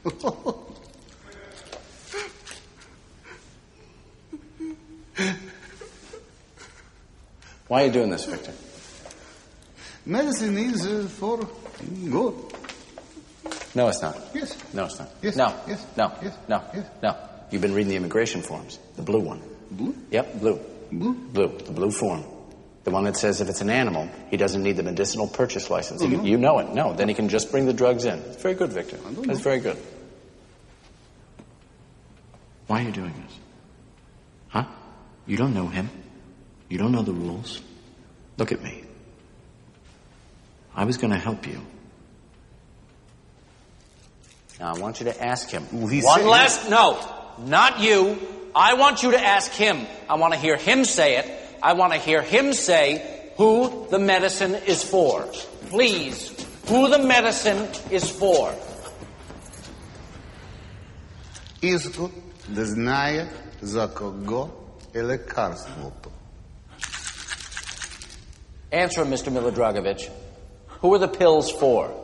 Why 7.72 7.84
are 7.84 7.86
you 7.86 7.92
doing 7.94 8.10
this, 8.10 8.26
Victor? 8.26 8.52
Medicine 10.06 10.58
is 10.58 10.86
uh, 10.86 11.08
for 11.08 11.38
good. 11.38 12.34
No, 13.74 13.88
it's 13.88 14.02
not. 14.02 14.18
Yes. 14.34 14.58
No, 14.74 14.84
it's 14.88 15.00
not. 15.00 15.10
Yes, 15.22 15.38
No. 15.38 15.56
yes, 15.66 15.88
No. 15.96 16.12
yes, 16.22 16.38
No. 16.50 16.64
yes. 16.74 16.86
No. 17.02 17.16
You've 17.50 17.62
been 17.62 17.74
reading 17.74 17.92
the 17.92 17.96
immigration 17.96 18.42
forms. 18.42 18.78
The 18.98 19.04
blue 19.04 19.22
one. 19.22 19.42
Blue? 19.72 19.96
Yep, 20.12 20.40
blue. 20.42 20.60
Blue? 20.92 21.14
Blue. 21.14 21.58
The 21.60 21.72
blue 21.72 21.92
form. 21.92 22.26
The 22.84 22.92
one 22.92 23.06
that 23.06 23.16
says 23.16 23.40
if 23.40 23.48
it's 23.48 23.62
an 23.62 23.70
animal, 23.70 24.10
he 24.30 24.36
doesn't 24.36 24.62
need 24.62 24.76
the 24.76 24.84
medicinal 24.84 25.30
purchase 25.30 25.70
license. 25.70 26.02
He- 26.02 26.10
Mhm. 26.10 26.26
You 26.26 26.38
know 26.38 26.60
it. 26.60 26.74
No, 26.74 26.92
then 26.94 27.08
he 27.08 27.14
can 27.14 27.30
just 27.30 27.52
bring 27.52 27.68
the 27.68 27.74
drugs 27.74 28.04
in. 28.04 28.20
It's 28.20 28.42
very 28.42 28.56
good, 28.56 28.74
Victor. 28.74 28.98
That's 28.98 29.18
know. 29.28 29.34
very 29.36 29.62
good. 29.62 29.78
Why 32.68 32.82
are 32.82 32.86
you 32.88 32.92
doing 32.92 33.14
this? 33.26 33.38
Huh? 34.50 34.66
You 35.26 35.38
don't 35.38 35.54
know 35.54 35.68
him. 35.70 35.90
You 36.71 36.79
don't 36.79 36.93
know 36.93 37.03
the 37.03 37.13
rules. 37.13 37.61
Look 38.39 38.53
at 38.53 38.63
me. 38.63 38.85
I 40.75 40.85
was 40.85 40.97
going 40.97 41.13
to 41.13 41.19
help 41.19 41.47
you. 41.47 41.61
Now 44.61 44.75
I 44.75 44.79
want 44.79 45.01
you 45.01 45.07
to 45.07 45.25
ask 45.25 45.49
him. 45.51 45.65
he 45.89 46.01
One 46.03 46.21
said- 46.21 46.27
last 46.27 46.71
no, 46.71 46.99
not 47.39 47.81
you. 47.81 48.19
I 48.55 48.75
want 48.75 49.03
you 49.03 49.11
to 49.13 49.21
ask 49.21 49.53
him. 49.53 49.87
I 50.09 50.15
want 50.17 50.33
to 50.35 50.39
hear 50.41 50.57
him 50.57 50.85
say 50.85 51.17
it. 51.19 51.31
I 51.63 51.75
want 51.75 51.93
to 51.93 51.99
hear 51.99 52.23
him 52.23 52.53
say 52.53 53.33
who 53.37 53.87
the 53.91 53.99
medicine 53.99 54.55
is 54.55 54.83
for. 54.83 55.27
Please, 55.69 56.31
who 56.69 56.89
the 56.89 56.99
medicine 56.99 57.69
is 57.91 58.09
for. 58.11 58.55
Искот 61.63 62.13
да 62.49 62.65
знае 62.67 63.29
за 63.63 63.95
кого 63.95 64.49
е 64.95 65.03
лекарството. 65.03 66.11
Answer 68.72 69.04
him, 69.04 69.12
Mr. 69.12 69.32
Milodragovich. 69.32 70.10
Who 70.80 70.94
are 70.94 71.00
the 71.00 71.08
pills 71.08 71.52
for? 71.52 71.98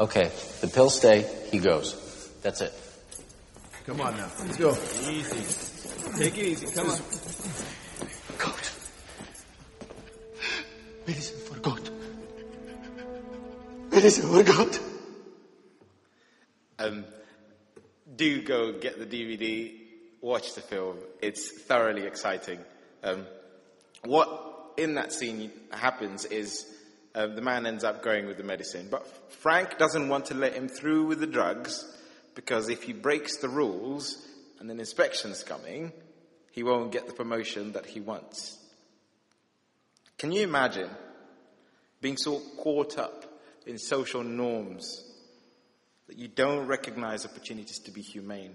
Okay, 0.00 0.32
the 0.60 0.68
pills 0.68 0.96
stay, 0.96 1.22
he 1.50 1.58
goes. 1.58 1.94
That's 2.42 2.60
it. 2.60 2.72
Come 3.86 4.00
on 4.00 4.16
now. 4.16 4.28
Let's 4.40 4.56
go. 4.56 4.70
Easy. 5.08 6.18
Take 6.18 6.38
it 6.38 6.44
easy. 6.44 6.66
Come 6.74 6.90
on. 6.90 6.98
God. 8.38 8.60
Medicine 11.06 11.38
for 11.40 11.58
God. 11.60 11.90
Medicine 13.92 14.28
for 14.28 14.42
God. 14.42 14.78
Um, 16.78 17.04
do 18.16 18.42
go 18.42 18.72
get 18.78 18.98
the 18.98 19.06
DVD, 19.06 19.74
watch 20.20 20.54
the 20.54 20.60
film. 20.60 20.98
It's 21.20 21.50
thoroughly 21.62 22.06
exciting. 22.06 22.58
Um, 23.02 23.26
what 24.04 24.72
in 24.76 24.94
that 24.94 25.12
scene 25.12 25.50
happens 25.70 26.24
is 26.24 26.66
um, 27.14 27.34
the 27.34 27.42
man 27.42 27.66
ends 27.66 27.84
up 27.84 28.02
going 28.02 28.26
with 28.26 28.36
the 28.36 28.44
medicine, 28.44 28.88
but 28.90 29.06
Frank 29.32 29.78
doesn't 29.78 30.08
want 30.08 30.26
to 30.26 30.34
let 30.34 30.54
him 30.54 30.68
through 30.68 31.06
with 31.06 31.20
the 31.20 31.26
drugs 31.26 31.84
because 32.34 32.68
if 32.68 32.82
he 32.82 32.92
breaks 32.92 33.36
the 33.38 33.48
rules 33.48 34.26
and 34.58 34.70
an 34.70 34.80
inspection's 34.80 35.44
coming, 35.44 35.92
he 36.50 36.62
won't 36.62 36.92
get 36.92 37.06
the 37.06 37.12
promotion 37.12 37.72
that 37.72 37.86
he 37.86 38.00
wants. 38.00 38.58
Can 40.18 40.32
you 40.32 40.42
imagine 40.42 40.88
being 42.00 42.16
so 42.16 42.40
caught 42.58 42.98
up 42.98 43.24
in 43.66 43.78
social 43.78 44.22
norms 44.22 45.11
that 46.12 46.18
you 46.20 46.28
don't 46.28 46.66
recognize 46.66 47.24
opportunities 47.24 47.78
to 47.78 47.90
be 47.90 48.02
humane. 48.02 48.54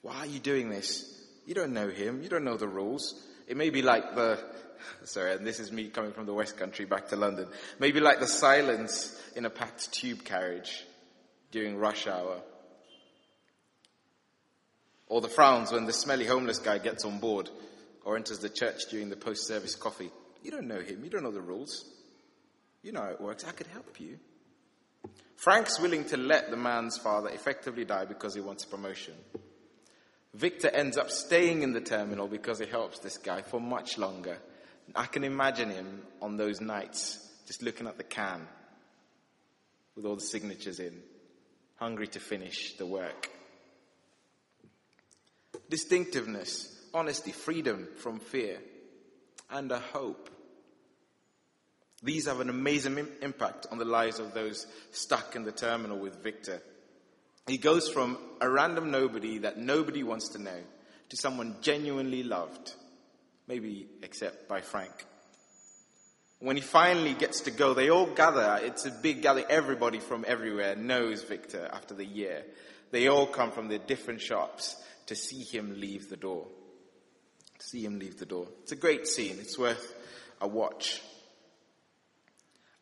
Why 0.00 0.18
are 0.18 0.26
you 0.26 0.38
doing 0.38 0.70
this? 0.70 1.12
You 1.44 1.54
don't 1.54 1.72
know 1.72 1.88
him. 1.88 2.22
You 2.22 2.28
don't 2.28 2.44
know 2.44 2.56
the 2.56 2.68
rules. 2.68 3.20
It 3.48 3.56
may 3.56 3.70
be 3.70 3.82
like 3.82 4.14
the, 4.14 4.38
sorry, 5.04 5.32
and 5.32 5.44
this 5.44 5.58
is 5.58 5.72
me 5.72 5.88
coming 5.88 6.12
from 6.12 6.26
the 6.26 6.32
West 6.32 6.56
Country 6.56 6.84
back 6.84 7.08
to 7.08 7.16
London. 7.16 7.48
Maybe 7.80 7.98
like 7.98 8.20
the 8.20 8.28
silence 8.28 9.20
in 9.34 9.44
a 9.44 9.50
packed 9.50 9.92
tube 9.92 10.22
carriage 10.22 10.84
during 11.50 11.78
rush 11.78 12.06
hour. 12.06 12.40
Or 15.08 15.20
the 15.20 15.26
frowns 15.26 15.72
when 15.72 15.86
the 15.86 15.92
smelly 15.92 16.26
homeless 16.26 16.60
guy 16.60 16.78
gets 16.78 17.04
on 17.04 17.18
board 17.18 17.50
or 18.04 18.16
enters 18.16 18.38
the 18.38 18.50
church 18.50 18.82
during 18.88 19.08
the 19.08 19.16
post-service 19.16 19.74
coffee. 19.74 20.12
You 20.44 20.52
don't 20.52 20.68
know 20.68 20.80
him. 20.80 21.02
You 21.02 21.10
don't 21.10 21.24
know 21.24 21.32
the 21.32 21.40
rules. 21.40 21.84
You 22.84 22.92
know 22.92 23.00
how 23.00 23.10
it 23.10 23.20
works. 23.20 23.42
I 23.42 23.50
could 23.50 23.66
help 23.66 24.00
you. 24.00 24.20
Frank's 25.36 25.80
willing 25.80 26.04
to 26.06 26.16
let 26.16 26.50
the 26.50 26.56
man's 26.56 26.98
father 26.98 27.28
effectively 27.28 27.84
die 27.84 28.04
because 28.04 28.34
he 28.34 28.40
wants 28.40 28.64
a 28.64 28.68
promotion. 28.68 29.14
Victor 30.34 30.68
ends 30.68 30.96
up 30.96 31.10
staying 31.10 31.62
in 31.62 31.72
the 31.72 31.80
terminal 31.80 32.28
because 32.28 32.58
he 32.58 32.66
helps 32.66 32.98
this 32.98 33.18
guy 33.18 33.42
for 33.42 33.60
much 33.60 33.98
longer. 33.98 34.38
I 34.94 35.06
can 35.06 35.24
imagine 35.24 35.70
him 35.70 36.02
on 36.20 36.36
those 36.36 36.60
nights 36.60 37.24
just 37.46 37.62
looking 37.62 37.86
at 37.86 37.96
the 37.96 38.04
can 38.04 38.46
with 39.96 40.04
all 40.04 40.16
the 40.16 40.20
signatures 40.20 40.80
in, 40.80 41.02
hungry 41.76 42.06
to 42.08 42.20
finish 42.20 42.76
the 42.76 42.86
work. 42.86 43.30
Distinctiveness, 45.68 46.74
honesty, 46.94 47.32
freedom 47.32 47.88
from 47.96 48.20
fear, 48.20 48.58
and 49.50 49.72
a 49.72 49.78
hope. 49.78 50.30
These 52.02 52.26
have 52.26 52.40
an 52.40 52.48
amazing 52.48 52.98
im- 52.98 53.08
impact 53.22 53.66
on 53.70 53.78
the 53.78 53.84
lives 53.84 54.18
of 54.18 54.34
those 54.34 54.66
stuck 54.92 55.34
in 55.34 55.44
the 55.44 55.52
terminal 55.52 55.98
with 55.98 56.22
Victor. 56.22 56.62
He 57.46 57.58
goes 57.58 57.88
from 57.88 58.18
a 58.40 58.48
random 58.48 58.90
nobody 58.90 59.38
that 59.38 59.58
nobody 59.58 60.02
wants 60.02 60.28
to 60.30 60.38
know 60.42 60.60
to 61.08 61.16
someone 61.16 61.56
genuinely 61.60 62.22
loved, 62.22 62.74
maybe 63.46 63.88
except 64.02 64.48
by 64.48 64.60
Frank. 64.60 64.92
When 66.40 66.54
he 66.54 66.62
finally 66.62 67.14
gets 67.14 67.40
to 67.42 67.50
go, 67.50 67.74
they 67.74 67.90
all 67.90 68.06
gather. 68.06 68.60
It's 68.62 68.84
a 68.84 68.90
big 68.90 69.22
gathering. 69.22 69.46
Everybody 69.48 69.98
from 69.98 70.24
everywhere 70.28 70.76
knows 70.76 71.24
Victor 71.24 71.68
after 71.72 71.94
the 71.94 72.04
year. 72.04 72.44
They 72.92 73.08
all 73.08 73.26
come 73.26 73.50
from 73.50 73.68
their 73.68 73.78
different 73.78 74.20
shops 74.20 74.76
to 75.06 75.16
see 75.16 75.42
him 75.42 75.80
leave 75.80 76.08
the 76.08 76.16
door. 76.16 76.46
To 77.58 77.66
see 77.66 77.84
him 77.84 77.98
leave 77.98 78.18
the 78.18 78.26
door. 78.26 78.46
It's 78.62 78.72
a 78.72 78.76
great 78.76 79.08
scene. 79.08 79.38
It's 79.40 79.58
worth 79.58 79.94
a 80.40 80.46
watch. 80.46 81.02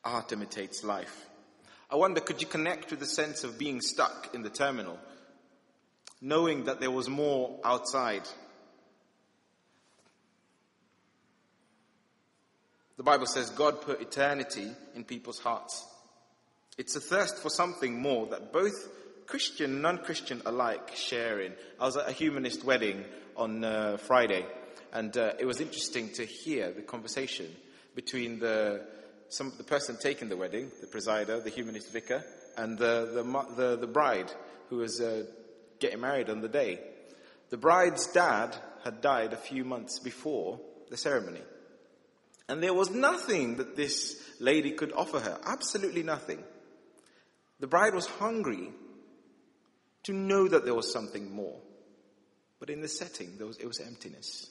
Art 0.07 0.33
imitates 0.33 0.85
life. 0.85 1.27
I 1.91 1.97
wonder, 1.97 2.21
could 2.21 2.41
you 2.41 2.47
connect 2.47 2.91
with 2.91 3.01
the 3.01 3.07
sense 3.07 3.45
of 3.45 3.59
being 3.59 3.81
stuck 3.81 4.31
in 4.35 4.43
the 4.43 4.51
terminal, 4.51 4.99
knowing 6.21 6.65
that 6.65 6.81
there 6.81 6.91
was 6.91 7.09
more 7.09 7.59
outside? 7.65 8.23
The 12.97 13.03
Bible 13.03 13.27
says 13.27 13.51
God 13.51 13.83
put 13.83 14.01
eternity 14.01 14.71
in 14.95 15.05
people's 15.05 15.41
hearts. 15.41 15.85
It's 16.79 16.97
a 16.97 17.01
thirst 17.01 17.39
for 17.39 17.51
something 17.51 18.01
more 18.01 18.27
that 18.29 18.53
both 18.53 18.75
Christian 19.27 19.73
and 19.73 19.83
non-Christian 19.83 20.41
alike 20.47 20.95
share 20.95 21.41
in. 21.41 21.53
I 21.81 21.85
was 21.85 21.97
at 21.97 22.09
a 22.09 22.13
humanist 22.13 22.65
wedding 22.65 23.05
on 23.37 23.65
uh, 23.65 23.97
Friday, 23.97 24.47
and 24.93 25.17
uh, 25.17 25.33
it 25.39 25.47
was 25.47 25.61
interesting 25.61 26.11
to 26.15 26.25
hear 26.25 26.71
the 26.71 26.83
conversation 26.83 27.47
between 27.95 28.39
the 28.39 28.87
some, 29.29 29.53
the 29.57 29.65
person 29.65 29.97
taking 30.01 30.29
the 30.29 30.37
wedding, 30.37 30.71
the 30.81 30.87
presider, 30.87 31.43
the 31.43 31.51
humanist 31.51 31.93
vicar, 31.93 32.25
and 32.57 32.79
the 32.79 33.11
the, 33.15 33.55
the, 33.55 33.77
the 33.77 33.87
bride 33.87 34.31
who 34.71 34.77
was 34.79 35.01
uh, 35.01 35.25
getting 35.79 36.01
married 36.01 36.31
on 36.31 36.41
the 36.41 36.49
day. 36.49 36.81
The 37.51 37.57
bride's 37.57 38.07
dad 38.09 38.57
had 38.85 39.01
died 39.01 39.33
a 39.33 39.37
few 39.37 39.65
months 39.65 39.99
before 39.99 40.61
the 40.91 40.97
ceremony. 40.97 41.43
And 42.49 42.63
there 42.63 42.75
was 42.75 42.91
nothing 42.91 43.57
that 43.57 43.77
this 43.77 44.23
lady 44.39 44.73
could 44.73 44.93
offer 44.93 45.19
her. 45.19 45.39
Absolutely 45.45 46.03
nothing. 46.03 46.43
The 47.59 47.67
bride 47.67 47.95
was 47.95 48.07
hungry 48.07 48.71
to 50.05 50.13
know 50.13 50.47
that 50.47 50.65
there 50.65 50.75
was 50.75 50.93
something 50.93 51.35
more. 51.35 51.59
But 52.61 52.71
in 52.71 52.81
the 52.81 52.89
setting, 52.89 53.37
there 53.39 53.47
was, 53.47 53.59
it 53.59 53.67
was 53.67 53.81
emptiness. 53.81 54.49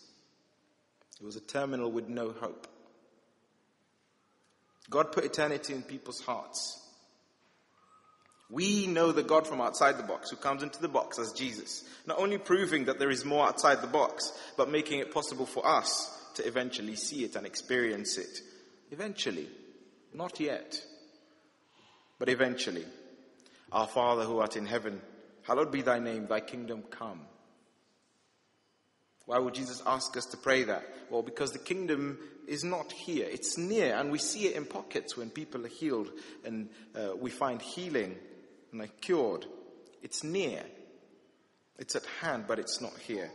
It 1.19 1.25
was 1.25 1.37
a 1.37 1.41
terminal 1.41 1.91
with 1.91 2.09
no 2.09 2.31
hope. 2.31 2.67
God 4.89 5.11
put 5.11 5.25
eternity 5.25 5.73
in 5.73 5.81
people's 5.81 6.21
hearts. 6.21 6.81
We 8.49 8.85
know 8.85 9.11
the 9.11 9.23
God 9.23 9.47
from 9.47 9.59
outside 9.59 9.97
the 9.97 10.03
box 10.03 10.29
who 10.29 10.37
comes 10.37 10.61
into 10.61 10.79
the 10.79 10.87
box 10.87 11.17
as 11.17 11.33
Jesus, 11.33 11.83
not 12.05 12.19
only 12.19 12.37
proving 12.37 12.85
that 12.85 12.99
there 12.99 13.09
is 13.09 13.25
more 13.25 13.47
outside 13.47 13.81
the 13.81 13.87
box, 13.87 14.31
but 14.55 14.69
making 14.69 14.99
it 14.99 15.11
possible 15.11 15.47
for 15.47 15.65
us 15.65 16.11
to 16.35 16.47
eventually 16.47 16.95
see 16.95 17.23
it 17.23 17.35
and 17.35 17.45
experience 17.45 18.17
it. 18.17 18.39
Eventually. 18.91 19.49
Not 20.13 20.39
yet. 20.39 20.79
But 22.19 22.29
eventually. 22.29 22.85
Our 23.71 23.87
Father 23.87 24.23
who 24.23 24.39
art 24.39 24.55
in 24.55 24.67
heaven, 24.67 25.01
hallowed 25.41 25.71
be 25.71 25.81
thy 25.81 25.99
name, 25.99 26.27
thy 26.27 26.39
kingdom 26.39 26.83
come. 26.91 27.21
Why 29.25 29.39
would 29.39 29.55
Jesus 29.55 29.81
ask 29.87 30.15
us 30.17 30.27
to 30.27 30.37
pray 30.37 30.63
that? 30.63 30.83
Well, 31.09 31.23
because 31.23 31.51
the 31.51 31.59
kingdom 31.59 32.19
is 32.47 32.63
not 32.63 32.91
here. 32.91 33.27
It's 33.29 33.57
near, 33.57 33.95
and 33.95 34.11
we 34.11 34.19
see 34.19 34.47
it 34.47 34.55
in 34.55 34.65
pockets 34.65 35.17
when 35.17 35.29
people 35.29 35.65
are 35.65 35.69
healed 35.69 36.11
and 36.43 36.69
uh, 36.95 37.15
we 37.15 37.29
find 37.29 37.61
healing 37.61 38.15
and 38.71 38.81
are 38.81 38.89
cured. 39.01 39.45
It's 40.03 40.23
near. 40.23 40.63
It's 41.77 41.95
at 41.95 42.05
hand, 42.21 42.45
but 42.47 42.59
it's 42.59 42.79
not 42.81 42.97
here. 42.99 43.29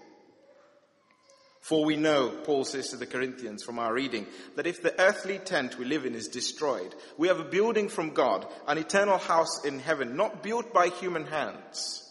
For 1.60 1.84
we 1.84 1.96
know, 1.96 2.30
Paul 2.44 2.64
says 2.64 2.88
to 2.88 2.96
the 2.96 3.06
Corinthians 3.06 3.62
from 3.62 3.78
our 3.78 3.92
reading, 3.92 4.26
that 4.56 4.66
if 4.66 4.82
the 4.82 4.98
earthly 4.98 5.38
tent 5.38 5.78
we 5.78 5.84
live 5.84 6.06
in 6.06 6.14
is 6.14 6.28
destroyed, 6.28 6.94
we 7.18 7.28
have 7.28 7.38
a 7.38 7.44
building 7.44 7.88
from 7.88 8.14
God, 8.14 8.46
an 8.66 8.78
eternal 8.78 9.18
house 9.18 9.64
in 9.64 9.78
heaven, 9.78 10.16
not 10.16 10.42
built 10.42 10.72
by 10.72 10.88
human 10.88 11.26
hands. 11.26 12.02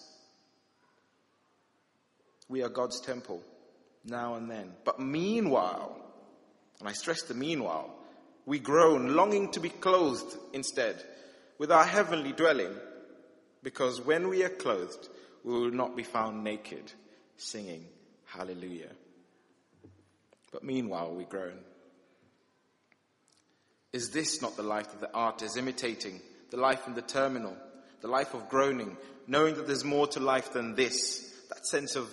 We 2.48 2.62
are 2.62 2.70
God's 2.70 3.00
temple, 3.00 3.44
now 4.06 4.36
and 4.36 4.50
then. 4.50 4.74
But 4.86 5.00
meanwhile, 5.00 6.00
and 6.80 6.88
I 6.88 6.94
stress 6.94 7.24
the 7.24 7.34
meanwhile, 7.34 7.94
we 8.46 8.60
groan, 8.60 9.16
longing 9.16 9.52
to 9.52 9.60
be 9.60 9.70
clothed 9.70 10.36
instead 10.54 11.04
with 11.58 11.72
our 11.72 11.84
heavenly 11.84 12.32
dwelling, 12.32 12.74
because 13.62 14.02
when 14.02 14.30
we 14.30 14.44
are 14.44 14.50
clothed, 14.50 15.10
we 15.44 15.54
will 15.54 15.72
not 15.72 15.96
be 15.96 16.04
found 16.04 16.44
naked, 16.44 16.92
singing 17.38 17.86
hallelujah. 18.26 18.92
But 20.52 20.64
meanwhile, 20.64 21.14
we 21.14 21.26
groan. 21.26 21.60
Is 23.92 24.12
this 24.12 24.42
not 24.42 24.56
the 24.56 24.64
life 24.64 24.92
that 24.92 25.02
the 25.02 25.14
art 25.14 25.42
is 25.42 25.58
imitating? 25.58 26.22
The 26.52 26.58
life 26.58 26.88
in 26.88 26.94
the 26.94 27.02
terminal, 27.02 27.56
the 28.02 28.08
life 28.08 28.34
of 28.34 28.50
groaning, 28.50 28.98
knowing 29.28 29.56
that 29.56 29.68
there's 29.68 29.84
more 29.84 30.08
to 30.08 30.20
life 30.20 30.54
than 30.54 30.76
this, 30.76 31.32
that 31.50 31.68
sense 31.68 31.96
of 31.96 32.10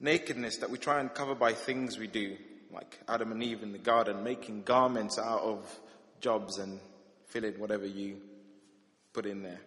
nakedness 0.00 0.58
that 0.58 0.70
we 0.70 0.78
try 0.78 1.00
and 1.00 1.12
cover 1.12 1.34
by 1.34 1.52
things 1.52 1.98
we 1.98 2.06
do, 2.06 2.36
like 2.72 2.98
Adam 3.08 3.32
and 3.32 3.42
Eve 3.42 3.62
in 3.62 3.72
the 3.72 3.78
garden, 3.78 4.24
making 4.24 4.62
garments 4.62 5.18
out 5.18 5.42
of 5.42 5.78
jobs 6.20 6.58
and 6.58 6.80
filling 7.26 7.58
whatever 7.58 7.86
you 7.86 8.16
put 9.12 9.26
in 9.26 9.42
there. 9.42 9.60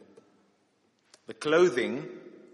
The 1.28 1.34
clothing 1.34 2.08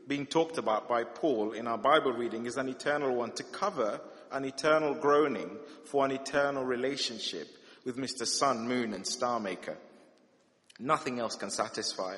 being 0.07 0.25
talked 0.25 0.57
about 0.57 0.87
by 0.87 1.03
Paul 1.03 1.53
in 1.53 1.67
our 1.67 1.77
Bible 1.77 2.13
reading 2.13 2.45
is 2.45 2.57
an 2.57 2.69
eternal 2.69 3.15
one 3.15 3.31
to 3.33 3.43
cover 3.43 3.99
an 4.31 4.45
eternal 4.45 4.93
groaning 4.93 5.49
for 5.85 6.05
an 6.05 6.11
eternal 6.11 6.63
relationship 6.63 7.47
with 7.85 7.97
Mr. 7.97 8.25
Sun, 8.25 8.67
Moon, 8.67 8.93
and 8.93 9.05
Star 9.05 9.39
Maker. 9.39 9.77
Nothing 10.79 11.19
else 11.19 11.35
can 11.35 11.49
satisfy. 11.49 12.17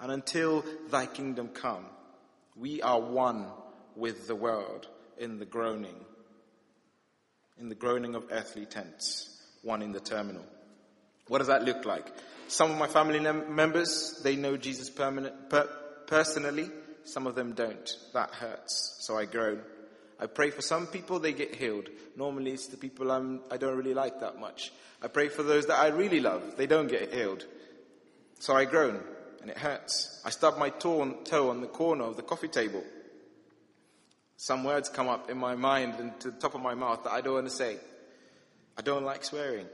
And 0.00 0.10
until 0.10 0.64
thy 0.90 1.06
kingdom 1.06 1.48
come, 1.48 1.84
we 2.56 2.82
are 2.82 3.00
one 3.00 3.46
with 3.94 4.26
the 4.26 4.34
world 4.34 4.88
in 5.18 5.38
the 5.38 5.44
groaning, 5.44 5.94
in 7.58 7.68
the 7.68 7.74
groaning 7.74 8.14
of 8.14 8.24
earthly 8.30 8.66
tents, 8.66 9.42
one 9.62 9.82
in 9.82 9.92
the 9.92 10.00
terminal. 10.00 10.44
What 11.28 11.38
does 11.38 11.46
that 11.48 11.64
look 11.64 11.84
like? 11.84 12.06
Some 12.48 12.70
of 12.70 12.78
my 12.78 12.86
family 12.86 13.20
members, 13.20 14.20
they 14.22 14.36
know 14.36 14.56
Jesus 14.56 14.90
permanent, 14.90 15.48
per, 15.48 15.68
personally. 16.06 16.70
Some 17.04 17.26
of 17.26 17.34
them 17.34 17.52
don't. 17.52 17.90
That 18.12 18.30
hurts. 18.30 18.98
So 19.00 19.16
I 19.16 19.24
groan. 19.24 19.60
I 20.20 20.26
pray 20.26 20.50
for 20.50 20.62
some 20.62 20.86
people, 20.86 21.18
they 21.18 21.32
get 21.32 21.54
healed. 21.54 21.88
Normally 22.16 22.52
it's 22.52 22.68
the 22.68 22.76
people 22.76 23.10
I'm, 23.10 23.40
I 23.50 23.56
don't 23.56 23.76
really 23.76 23.94
like 23.94 24.20
that 24.20 24.38
much. 24.38 24.72
I 25.02 25.08
pray 25.08 25.28
for 25.28 25.42
those 25.42 25.66
that 25.66 25.78
I 25.78 25.88
really 25.88 26.20
love. 26.20 26.56
They 26.56 26.66
don't 26.66 26.86
get 26.86 27.12
healed. 27.12 27.44
So 28.38 28.54
I 28.54 28.64
groan 28.64 29.00
and 29.42 29.50
it 29.50 29.58
hurts. 29.58 30.22
I 30.24 30.30
stub 30.30 30.58
my 30.58 30.70
torn 30.70 31.24
toe 31.24 31.50
on 31.50 31.60
the 31.60 31.66
corner 31.66 32.04
of 32.04 32.16
the 32.16 32.22
coffee 32.22 32.48
table. 32.48 32.82
Some 34.36 34.64
words 34.64 34.88
come 34.88 35.08
up 35.08 35.30
in 35.30 35.38
my 35.38 35.54
mind 35.54 35.94
and 35.98 36.18
to 36.20 36.30
the 36.30 36.38
top 36.38 36.54
of 36.54 36.60
my 36.60 36.74
mouth 36.74 37.04
that 37.04 37.12
I 37.12 37.20
don't 37.20 37.34
want 37.34 37.48
to 37.48 37.54
say. 37.54 37.78
I 38.76 38.82
don't 38.82 39.04
like 39.04 39.24
swearing. 39.24 39.66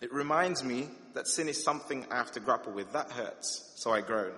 It 0.00 0.12
reminds 0.12 0.62
me 0.62 0.88
that 1.14 1.26
sin 1.26 1.48
is 1.48 1.62
something 1.62 2.06
I 2.10 2.16
have 2.16 2.32
to 2.32 2.40
grapple 2.40 2.72
with. 2.72 2.92
That 2.92 3.10
hurts. 3.10 3.72
So 3.76 3.90
I 3.90 4.00
groan. 4.00 4.32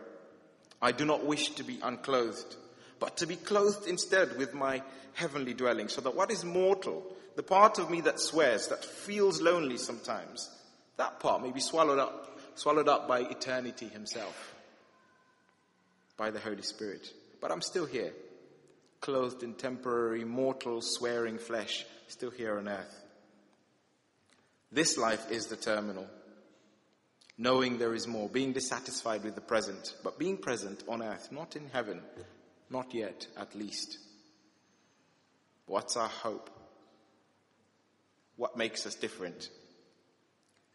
I 0.81 0.93
do 0.93 1.05
not 1.05 1.25
wish 1.27 1.51
to 1.51 1.63
be 1.63 1.79
unclothed 1.83 2.57
but 3.01 3.17
to 3.17 3.27
be 3.27 3.35
clothed 3.35 3.89
instead 3.89 4.37
with 4.37 4.55
my 4.55 4.83
heavenly 5.15 5.55
dwelling, 5.55 5.89
so 5.89 6.03
that 6.03 6.15
what 6.15 6.31
is 6.31 6.45
mortal, 6.45 7.03
the 7.35 7.43
part 7.43 7.79
of 7.79 7.91
me 7.91 8.03
that 8.03 8.21
swears, 8.21 8.69
that 8.69 8.85
feels 8.85 9.41
lonely 9.41 9.79
sometimes, 9.79 10.49
that 10.99 11.19
part 11.19 11.43
may 11.43 11.51
be 11.51 11.61
swallowed 11.61 11.99
up, 11.99 12.39
swallowed 12.55 12.89
up 12.89 13.09
by 13.09 13.21
eternity 13.21 13.89
himself, 13.89 14.55
by 16.17 16.31
the 16.31 16.39
Holy 16.39 16.63
Spirit. 16.63 17.11
But 17.41 17.51
I'm 17.51 17.63
still 17.63 17.87
here, 17.87 18.13
clothed 19.01 19.43
in 19.43 19.55
temporary, 19.55 20.25
mortal, 20.25 20.81
swearing 20.83 21.39
flesh, 21.39 21.85
still 22.09 22.31
here 22.31 22.59
on 22.59 22.69
earth. 22.69 23.03
This 24.73 24.97
life 24.97 25.31
is 25.31 25.47
the 25.47 25.57
terminal. 25.57 26.07
Knowing 27.39 27.79
there 27.79 27.95
is 27.95 28.07
more, 28.07 28.29
being 28.29 28.53
dissatisfied 28.53 29.25
with 29.25 29.35
the 29.35 29.41
present, 29.41 29.95
but 30.05 30.19
being 30.19 30.37
present 30.37 30.85
on 30.87 31.03
earth, 31.03 31.33
not 31.33 31.57
in 31.57 31.67
heaven, 31.73 32.01
not 32.69 32.93
yet, 32.93 33.27
at 33.37 33.55
least. 33.55 33.99
What's 35.67 35.97
our 35.97 36.09
hope? 36.09 36.51
What 38.37 38.57
makes 38.57 38.87
us 38.87 38.95
different? 38.95 39.49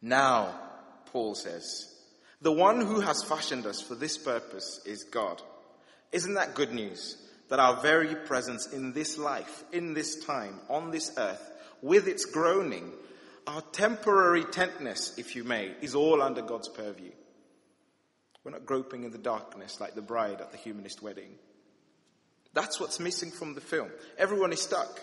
Now, 0.01 0.59
Paul 1.07 1.35
says, 1.35 1.93
the 2.41 2.51
one 2.51 2.81
who 2.81 2.99
has 2.99 3.23
fashioned 3.23 3.65
us 3.65 3.81
for 3.81 3.95
this 3.95 4.17
purpose 4.17 4.81
is 4.85 5.03
God. 5.03 5.41
Isn't 6.11 6.33
that 6.33 6.55
good 6.55 6.73
news? 6.73 7.17
That 7.49 7.59
our 7.59 7.81
very 7.81 8.15
presence 8.15 8.67
in 8.67 8.93
this 8.93 9.17
life, 9.17 9.63
in 9.71 9.93
this 9.93 10.25
time, 10.25 10.59
on 10.69 10.91
this 10.91 11.11
earth, 11.17 11.51
with 11.81 12.07
its 12.07 12.25
groaning, 12.25 12.91
our 13.45 13.61
temporary 13.61 14.43
tentness, 14.43 15.19
if 15.19 15.35
you 15.35 15.43
may, 15.43 15.71
is 15.81 15.93
all 15.93 16.21
under 16.21 16.41
God's 16.41 16.69
purview. 16.69 17.11
We're 18.43 18.51
not 18.51 18.65
groping 18.65 19.03
in 19.03 19.11
the 19.11 19.17
darkness 19.17 19.79
like 19.79 19.95
the 19.95 20.01
bride 20.01 20.41
at 20.41 20.51
the 20.51 20.57
humanist 20.57 21.01
wedding. 21.01 21.29
That's 22.53 22.79
what's 22.79 22.99
missing 22.99 23.31
from 23.31 23.53
the 23.53 23.61
film. 23.61 23.89
Everyone 24.17 24.53
is 24.53 24.61
stuck. 24.61 25.01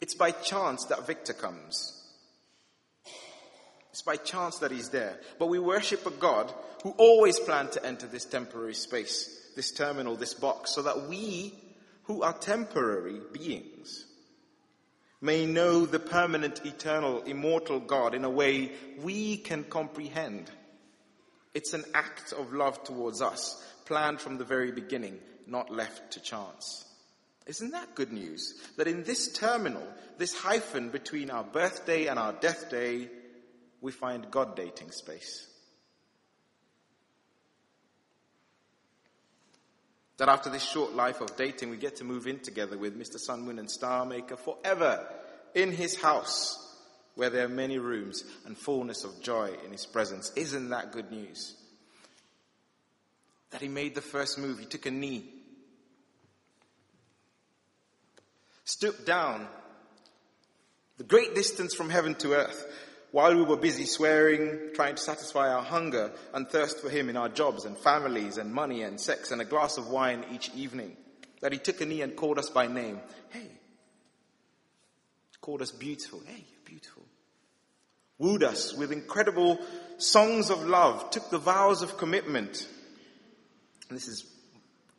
It's 0.00 0.14
by 0.14 0.30
chance 0.30 0.86
that 0.86 1.06
Victor 1.06 1.32
comes. 1.32 1.98
It's 3.90 4.02
by 4.02 4.16
chance 4.16 4.58
that 4.58 4.70
he's 4.70 4.88
there. 4.88 5.20
But 5.38 5.48
we 5.48 5.58
worship 5.58 6.06
a 6.06 6.10
God 6.10 6.52
who 6.82 6.90
always 6.92 7.38
planned 7.38 7.72
to 7.72 7.84
enter 7.84 8.06
this 8.06 8.24
temporary 8.24 8.74
space, 8.74 9.38
this 9.54 9.70
terminal, 9.70 10.16
this 10.16 10.34
box, 10.34 10.72
so 10.72 10.82
that 10.82 11.08
we, 11.08 11.54
who 12.04 12.22
are 12.22 12.32
temporary 12.32 13.20
beings, 13.32 14.06
may 15.20 15.46
know 15.46 15.86
the 15.86 16.00
permanent, 16.00 16.64
eternal, 16.64 17.22
immortal 17.22 17.80
God 17.80 18.14
in 18.14 18.24
a 18.24 18.30
way 18.30 18.72
we 19.02 19.36
can 19.36 19.64
comprehend. 19.64 20.50
It's 21.54 21.74
an 21.74 21.84
act 21.94 22.32
of 22.32 22.52
love 22.52 22.82
towards 22.82 23.22
us, 23.22 23.64
planned 23.84 24.20
from 24.20 24.38
the 24.38 24.44
very 24.44 24.72
beginning 24.72 25.18
not 25.46 25.70
left 25.70 26.12
to 26.12 26.20
chance. 26.20 26.84
Isn't 27.46 27.72
that 27.72 27.94
good 27.94 28.12
news? 28.12 28.54
That 28.76 28.86
in 28.86 29.02
this 29.04 29.32
terminal, 29.32 29.86
this 30.18 30.34
hyphen 30.34 30.90
between 30.90 31.30
our 31.30 31.44
birthday 31.44 32.06
and 32.06 32.18
our 32.18 32.32
death 32.32 32.70
day, 32.70 33.08
we 33.80 33.92
find 33.92 34.30
God 34.30 34.56
dating 34.56 34.92
space. 34.92 35.46
That 40.22 40.28
after 40.28 40.50
this 40.50 40.62
short 40.62 40.92
life 40.94 41.20
of 41.20 41.34
dating, 41.36 41.70
we 41.70 41.76
get 41.76 41.96
to 41.96 42.04
move 42.04 42.28
in 42.28 42.38
together 42.38 42.78
with 42.78 42.96
Mr. 42.96 43.18
Sun, 43.18 43.42
Moon, 43.42 43.58
and 43.58 43.68
Star 43.68 44.06
Maker 44.06 44.36
forever 44.36 45.04
in 45.52 45.72
his 45.72 46.00
house 46.00 46.56
where 47.16 47.28
there 47.28 47.44
are 47.44 47.48
many 47.48 47.78
rooms 47.78 48.22
and 48.46 48.56
fullness 48.56 49.02
of 49.02 49.20
joy 49.20 49.50
in 49.64 49.72
his 49.72 49.84
presence. 49.84 50.30
Isn't 50.36 50.68
that 50.68 50.92
good 50.92 51.10
news? 51.10 51.56
that 53.52 53.60
he 53.60 53.68
made 53.68 53.94
the 53.94 54.00
first 54.00 54.38
move. 54.38 54.58
He 54.58 54.64
took 54.64 54.86
a 54.86 54.90
knee, 54.90 55.24
stooped 58.64 59.06
down 59.06 59.46
the 60.98 61.04
great 61.04 61.34
distance 61.34 61.74
from 61.74 61.90
heaven 61.90 62.14
to 62.16 62.34
earth 62.34 62.64
while 63.12 63.34
we 63.34 63.42
were 63.42 63.56
busy 63.56 63.84
swearing, 63.84 64.70
trying 64.74 64.96
to 64.96 65.02
satisfy 65.02 65.52
our 65.52 65.62
hunger 65.62 66.12
and 66.34 66.48
thirst 66.48 66.80
for 66.80 66.90
him 66.90 67.08
in 67.08 67.16
our 67.16 67.28
jobs 67.28 67.64
and 67.64 67.78
families 67.78 68.38
and 68.38 68.52
money 68.52 68.82
and 68.82 69.00
sex 69.00 69.30
and 69.30 69.40
a 69.40 69.44
glass 69.44 69.78
of 69.78 69.88
wine 69.88 70.24
each 70.32 70.50
evening. 70.54 70.96
That 71.40 71.52
he 71.52 71.58
took 71.58 71.80
a 71.80 71.86
knee 71.86 72.02
and 72.02 72.16
called 72.16 72.38
us 72.38 72.50
by 72.50 72.66
name. 72.66 73.00
Hey. 73.30 73.50
Called 75.40 75.62
us 75.62 75.72
beautiful. 75.72 76.20
Hey, 76.24 76.44
you're 76.50 76.64
beautiful. 76.64 77.02
Wooed 78.18 78.44
us 78.44 78.74
with 78.74 78.92
incredible 78.92 79.58
songs 79.98 80.50
of 80.50 80.64
love, 80.64 81.10
took 81.10 81.30
the 81.30 81.38
vows 81.38 81.82
of 81.82 81.98
commitment 81.98 82.66
and 83.92 83.98
this 83.98 84.08
is 84.08 84.24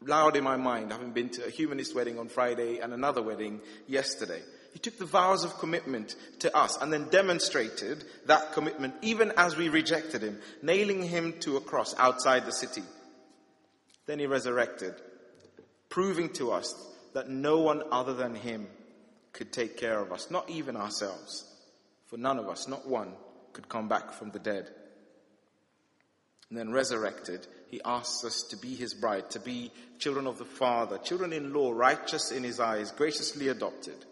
loud 0.02 0.36
in 0.36 0.44
my 0.44 0.56
mind, 0.56 0.92
having 0.92 1.14
been 1.14 1.30
to 1.30 1.48
a 1.48 1.50
humanist 1.50 1.96
wedding 1.96 2.20
on 2.20 2.28
Friday 2.28 2.78
and 2.78 2.94
another 2.94 3.24
wedding 3.24 3.60
yesterday. 3.88 4.40
He 4.74 4.80
took 4.80 4.98
the 4.98 5.06
vows 5.06 5.44
of 5.44 5.60
commitment 5.60 6.16
to 6.40 6.56
us 6.58 6.82
and 6.82 6.92
then 6.92 7.08
demonstrated 7.10 8.04
that 8.26 8.54
commitment 8.54 8.96
even 9.04 9.32
as 9.38 9.56
we 9.56 9.70
rejected 9.70 10.24
him, 10.24 10.40
nailing 10.64 11.04
him 11.04 11.36
to 11.42 11.58
a 11.58 11.62
cross 11.62 11.96
outside 12.00 12.46
the 12.46 12.52
city. 12.52 12.82
Then 14.08 14.18
he 14.18 14.26
resurrected, 14.26 14.96
proving 15.90 16.30
to 16.34 16.52
us 16.52 16.74
that 17.14 17.30
no 17.30 17.60
one 17.60 17.84
other 17.92 18.16
than 18.16 18.34
him 18.34 18.68
could 19.32 19.54
take 19.54 19.78
care 19.78 20.00
of 20.00 20.12
us, 20.12 20.32
not 20.32 20.50
even 20.50 20.76
ourselves. 20.76 21.46
For 22.08 22.18
none 22.18 22.40
of 22.40 22.50
us, 22.50 22.68
not 22.68 22.88
one, 22.88 23.14
could 23.54 23.70
come 23.70 23.88
back 23.88 24.12
from 24.14 24.32
the 24.32 24.40
dead. 24.40 24.70
And 26.50 26.58
then 26.58 26.72
resurrected, 26.72 27.48
He 27.70 27.82
asks 27.84 28.26
us 28.26 28.44
to 28.50 28.58
be 28.58 28.76
his 28.76 28.94
bride, 28.94 29.30
to 29.32 29.40
be 29.40 29.72
children 30.00 30.28
of 30.28 30.38
the 30.38 30.46
Father, 30.46 30.98
children 30.98 31.32
in 31.32 31.54
law, 31.54 31.72
righteous 31.72 32.32
in 32.32 32.44
his 32.44 32.60
eyes, 32.60 32.92
graciously 32.92 33.48
adopted. 33.48 34.06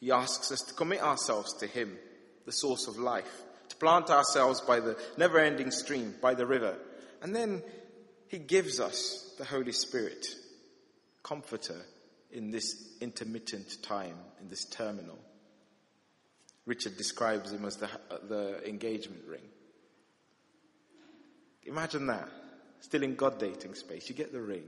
He 0.00 0.12
asks 0.12 0.52
us 0.52 0.60
to 0.62 0.74
commit 0.74 1.02
ourselves 1.02 1.54
to 1.58 1.66
him, 1.66 1.96
the 2.46 2.52
source 2.52 2.86
of 2.86 2.98
life, 2.98 3.42
to 3.68 3.76
plant 3.76 4.10
ourselves 4.10 4.60
by 4.60 4.80
the 4.80 4.96
never 5.16 5.38
ending 5.38 5.70
stream, 5.70 6.14
by 6.22 6.34
the 6.34 6.46
river. 6.46 6.76
And 7.22 7.34
then 7.34 7.62
he 8.28 8.38
gives 8.38 8.80
us 8.80 9.34
the 9.38 9.44
Holy 9.44 9.72
Spirit, 9.72 10.26
comforter 11.22 11.80
in 12.30 12.50
this 12.50 12.96
intermittent 13.00 13.82
time, 13.82 14.16
in 14.40 14.48
this 14.48 14.64
terminal. 14.64 15.18
Richard 16.66 16.96
describes 16.96 17.52
him 17.52 17.64
as 17.64 17.76
the, 17.76 17.88
the 18.28 18.68
engagement 18.68 19.22
ring. 19.26 19.48
Imagine 21.64 22.06
that. 22.06 22.28
Still 22.80 23.02
in 23.02 23.16
God 23.16 23.38
dating 23.38 23.74
space. 23.74 24.08
You 24.08 24.14
get 24.14 24.32
the 24.32 24.40
ring. 24.40 24.64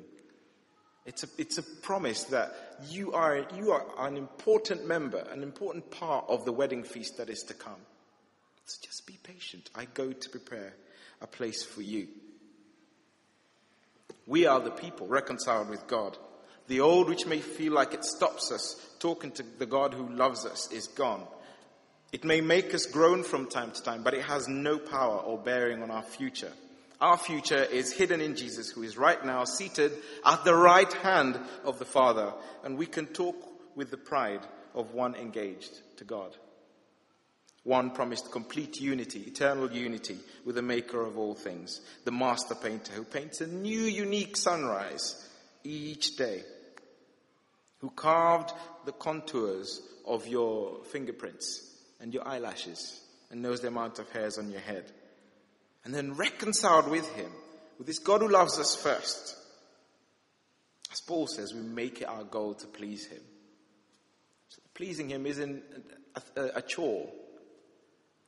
It's 1.11 1.25
a, 1.25 1.29
it's 1.39 1.59
a 1.59 1.65
promise 1.65 2.23
that 2.27 2.55
you 2.89 3.13
are, 3.15 3.45
you 3.57 3.73
are 3.73 3.85
an 4.07 4.17
important 4.17 4.87
member, 4.87 5.19
an 5.19 5.43
important 5.43 5.91
part 5.91 6.25
of 6.29 6.45
the 6.45 6.53
wedding 6.53 6.85
feast 6.85 7.17
that 7.17 7.29
is 7.29 7.43
to 7.49 7.55
come. 7.55 7.81
So 8.65 8.79
just 8.81 9.09
be 9.09 9.19
patient. 9.25 9.71
I 9.75 9.87
go 9.87 10.13
to 10.13 10.31
prepare 10.31 10.73
a 11.21 11.27
place 11.27 11.65
for 11.65 11.83
you. 11.83 12.07
We 14.29 14.47
are 14.47 14.61
the 14.61 14.71
people 14.71 15.09
reconciled 15.09 15.69
with 15.69 15.89
God. 15.89 16.17
The 16.69 16.79
old, 16.79 17.09
which 17.09 17.27
may 17.27 17.41
feel 17.41 17.73
like 17.73 17.93
it 17.93 18.05
stops 18.05 18.53
us 18.53 18.77
talking 19.01 19.33
to 19.33 19.45
the 19.59 19.67
God 19.67 19.93
who 19.93 20.09
loves 20.11 20.47
us, 20.47 20.71
is 20.71 20.87
gone. 20.87 21.27
It 22.13 22.23
may 22.23 22.41
make 22.41 22.73
us 22.73 22.87
groan 22.87 23.25
from 23.25 23.49
time 23.49 23.73
to 23.73 23.83
time, 23.83 24.05
but 24.05 24.15
it 24.15 24.23
has 24.23 24.47
no 24.47 24.79
power 24.79 25.17
or 25.17 25.39
bearing 25.39 25.83
on 25.83 25.91
our 25.91 26.05
future. 26.05 26.53
Our 27.01 27.17
future 27.17 27.65
is 27.65 27.93
hidden 27.93 28.21
in 28.21 28.37
Jesus, 28.37 28.71
who 28.71 28.83
is 28.83 28.99
right 28.99 29.25
now 29.25 29.45
seated 29.45 29.93
at 30.25 30.45
the 30.45 30.55
right 30.55 30.93
hand 30.93 31.39
of 31.65 31.79
the 31.79 31.87
Father, 31.87 32.35
and 32.63 32.77
we 32.77 32.85
can 32.85 33.07
talk 33.07 33.37
with 33.75 33.91
the 33.91 33.97
pride 33.97 34.47
of 34.75 34.93
one 34.93 35.15
engaged 35.15 35.81
to 35.97 36.05
God. 36.05 36.37
One 37.63 37.91
promised 37.91 38.31
complete 38.31 38.81
unity, 38.81 39.21
eternal 39.21 39.73
unity 39.73 40.19
with 40.45 40.57
the 40.57 40.63
maker 40.63 41.01
of 41.01 41.17
all 41.17 41.35
things, 41.35 41.81
the 42.05 42.13
master 42.13 42.55
painter 42.55 42.93
who 42.93 43.05
paints 43.05 43.41
a 43.41 43.47
new 43.47 43.81
unique 43.81 44.37
sunrise 44.37 45.27
each 45.65 46.17
day, 46.17 46.43
who 47.79 47.91
carved 47.91 48.53
the 48.85 48.93
contours 48.93 49.81
of 50.07 50.27
your 50.27 50.85
fingerprints 50.85 51.67
and 51.99 52.13
your 52.13 52.27
eyelashes 52.27 53.01
and 53.31 53.41
knows 53.41 53.61
the 53.61 53.69
amount 53.69 53.99
of 53.99 54.11
hairs 54.11 54.39
on 54.39 54.51
your 54.51 54.61
head 54.61 54.91
and 55.85 55.95
then 55.95 56.15
reconciled 56.15 56.89
with 56.89 57.09
Him, 57.15 57.31
with 57.79 57.87
this 57.87 57.99
God 57.99 58.21
who 58.21 58.29
loves 58.29 58.59
us 58.59 58.75
first. 58.75 59.37
As 60.93 61.01
Paul 61.01 61.27
says, 61.27 61.55
we 61.55 61.61
make 61.61 62.01
it 62.03 62.09
our 62.09 62.25
goal 62.25 62.55
to 62.55 62.67
please 62.67 63.07
Him. 63.07 63.23
So 64.49 64.61
pleasing 64.75 65.09
Him 65.09 65.27
isn't 65.27 65.63
a, 66.15 66.41
a, 66.41 66.47
a 66.57 66.63
chore. 66.63 67.09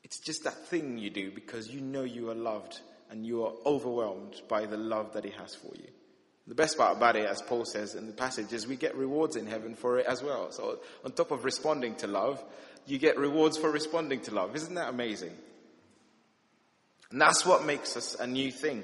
It's 0.05 0.19
just 0.19 0.45
that 0.45 0.67
thing 0.67 0.99
you 0.99 1.11
do 1.11 1.31
because 1.31 1.69
you 1.69 1.81
know 1.81 2.03
you 2.03 2.31
are 2.31 2.35
loved 2.35 2.81
and 3.11 3.27
you 3.27 3.45
are 3.45 3.53
overwhelmed 3.67 4.41
by 4.49 4.67
the 4.67 4.77
love 4.77 5.13
that 5.15 5.25
He 5.25 5.31
has 5.33 5.55
for 5.55 5.75
you. 5.75 5.89
The 6.47 6.55
best 6.55 6.77
part 6.77 6.97
about 6.97 7.15
it, 7.17 7.27
as 7.27 7.41
Paul 7.41 7.65
says 7.65 7.95
in 7.95 8.07
the 8.09 8.13
passage, 8.13 8.53
is 8.53 8.67
we 8.67 8.77
get 8.77 8.97
rewards 8.97 9.37
in 9.37 9.47
heaven 9.47 9.77
for 9.77 9.99
it 9.99 10.07
as 10.07 10.23
well. 10.23 10.51
So, 10.51 10.81
on 11.05 11.13
top 11.13 11.31
of 11.31 11.45
responding 11.45 11.95
to 11.97 12.09
love, 12.09 12.43
you 12.85 12.99
get 12.99 13.17
rewards 13.17 13.57
for 13.57 13.71
responding 13.71 14.23
to 14.23 14.35
love. 14.35 14.57
Isn't 14.57 14.75
that 14.75 14.89
amazing? 14.89 15.33
And 17.13 17.21
that's 17.21 17.45
what 17.45 17.67
makes 17.67 17.95
us 17.97 18.17
a 18.19 18.27
new 18.27 18.51
thing. 18.51 18.83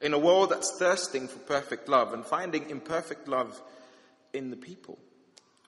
In 0.00 0.12
a 0.12 0.18
world 0.18 0.50
that's 0.50 0.76
thirsting 0.78 1.28
for 1.28 1.38
perfect 1.38 1.88
love 1.88 2.12
and 2.12 2.26
finding 2.26 2.68
imperfect 2.68 3.28
love 3.28 3.60
in 4.32 4.50
the 4.50 4.56
people, 4.56 4.98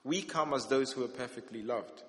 we 0.03 0.21
come 0.21 0.53
as 0.53 0.65
those 0.65 0.91
who 0.91 1.05
are 1.05 1.09
perfectly 1.09 1.63
loved. 1.63 2.03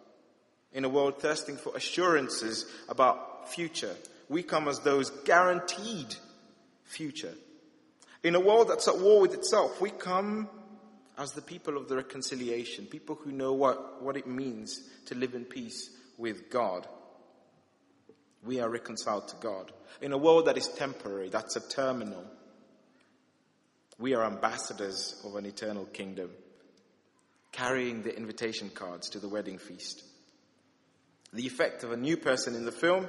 In 0.72 0.85
a 0.85 0.88
world 0.88 1.22
thirsting 1.22 1.57
for 1.57 1.74
assurances 1.77 2.66
about 2.88 3.48
future, 3.51 3.94
we 4.29 4.42
come 4.42 4.66
as 4.66 4.81
those 4.81 5.11
guaranteed 5.24 6.16
future. 6.85 7.33
In 8.24 8.35
a 8.35 8.40
world 8.40 8.68
that's 8.68 8.88
at 8.88 8.98
war 8.98 9.20
with 9.20 9.35
itself, 9.35 9.81
we 9.81 9.90
come 9.90 10.48
as 11.16 11.31
the 11.33 11.42
people 11.42 11.77
of 11.77 11.88
the 11.88 11.96
reconciliation, 11.96 12.87
people 12.87 13.14
who 13.14 13.31
know 13.31 13.53
what, 13.53 14.03
what 14.03 14.16
it 14.16 14.27
means 14.27 14.81
to 15.07 15.14
live 15.14 15.35
in 15.35 15.44
peace 15.44 15.90
with 16.18 16.51
God 16.51 16.88
we 18.44 18.61
are 18.61 18.68
reconciled 18.68 19.29
to 19.29 19.37
God. 19.37 19.72
In 20.01 20.12
a 20.12 20.18
world 20.18 20.46
that 20.46 20.57
is 20.57 20.68
temporary, 20.68 21.29
that's 21.29 21.57
a 21.57 21.68
terminal, 21.68 22.24
we 23.98 24.14
are 24.14 24.24
ambassadors 24.24 25.20
of 25.24 25.35
an 25.35 25.44
eternal 25.44 25.85
kingdom, 25.87 26.31
carrying 27.53 28.03
the 28.03 28.16
invitation 28.16 28.70
cards 28.70 29.11
to 29.11 29.18
the 29.18 29.29
wedding 29.29 29.59
feast. 29.59 30.05
The 31.33 31.46
effect 31.46 31.83
of 31.83 31.92
a 31.92 31.96
new 31.96 32.16
person 32.16 32.55
in 32.55 32.64
the 32.64 32.72
film, 32.72 33.09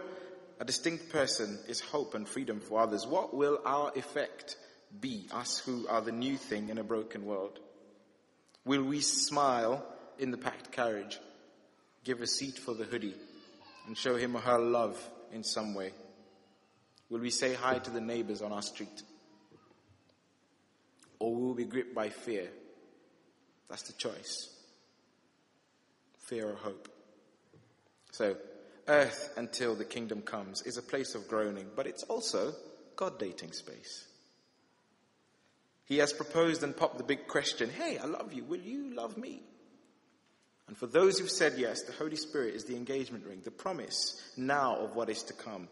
a 0.59 0.65
distinct 0.65 1.09
person, 1.09 1.59
is 1.67 1.79
hope 1.79 2.15
and 2.15 2.27
freedom 2.27 2.59
for 2.59 2.81
others. 2.81 3.05
What 3.05 3.33
will 3.33 3.59
our 3.65 3.91
effect 3.95 4.57
be, 4.99 5.27
us 5.31 5.59
who 5.59 5.87
are 5.87 6.01
the 6.01 6.11
new 6.11 6.35
thing 6.35 6.69
in 6.69 6.79
a 6.79 6.83
broken 6.83 7.25
world? 7.25 7.59
Will 8.65 8.83
we 8.83 9.01
smile 9.01 9.85
in 10.17 10.31
the 10.31 10.37
packed 10.37 10.71
carriage, 10.71 11.19
give 12.03 12.21
a 12.21 12.27
seat 12.27 12.57
for 12.57 12.73
the 12.73 12.83
hoodie, 12.83 13.15
and 13.87 13.97
show 13.97 14.15
him 14.17 14.35
or 14.35 14.41
her 14.41 14.59
love 14.59 14.99
in 15.33 15.43
some 15.43 15.73
way? 15.73 15.91
Will 17.09 17.19
we 17.19 17.29
say 17.29 17.53
hi 17.53 17.79
to 17.79 17.89
the 17.89 18.01
neighbors 18.01 18.41
on 18.41 18.51
our 18.51 18.61
street? 18.61 19.03
Or 21.19 21.35
will 21.35 21.53
we 21.53 21.63
be 21.63 21.69
gripped 21.69 21.95
by 21.95 22.09
fear? 22.09 22.47
That's 23.69 23.83
the 23.83 23.93
choice. 23.93 24.49
Fear 26.19 26.49
or 26.49 26.55
hope. 26.55 26.87
So, 28.11 28.35
earth 28.87 29.33
until 29.37 29.75
the 29.75 29.85
kingdom 29.85 30.21
comes 30.21 30.61
is 30.63 30.77
a 30.77 30.81
place 30.81 31.15
of 31.15 31.27
groaning, 31.27 31.67
but 31.75 31.87
it's 31.87 32.03
also 32.03 32.53
God 32.95 33.19
dating 33.19 33.53
space. 33.53 34.05
He 35.85 35.97
has 35.97 36.13
proposed 36.13 36.61
and 36.63 36.77
popped 36.77 36.97
the 36.97 37.03
big 37.03 37.27
question 37.27 37.69
Hey, 37.69 37.97
I 37.97 38.05
love 38.05 38.33
you. 38.33 38.43
Will 38.43 38.59
you 38.59 38.93
love 38.93 39.17
me? 39.17 39.41
And 40.69 40.77
for 40.77 40.85
those 40.85 41.17
who've 41.17 41.27
said 41.27 41.55
yes, 41.57 41.81
the 41.81 41.93
Holy 41.93 42.15
Spirit 42.15 42.53
is 42.53 42.63
the 42.63 42.75
engagement 42.75 43.25
ring, 43.25 43.41
the 43.43 43.49
promise 43.49 44.21
now 44.37 44.75
of 44.75 44.95
what 44.95 45.09
is 45.09 45.23
to 45.23 45.33
come, 45.33 45.67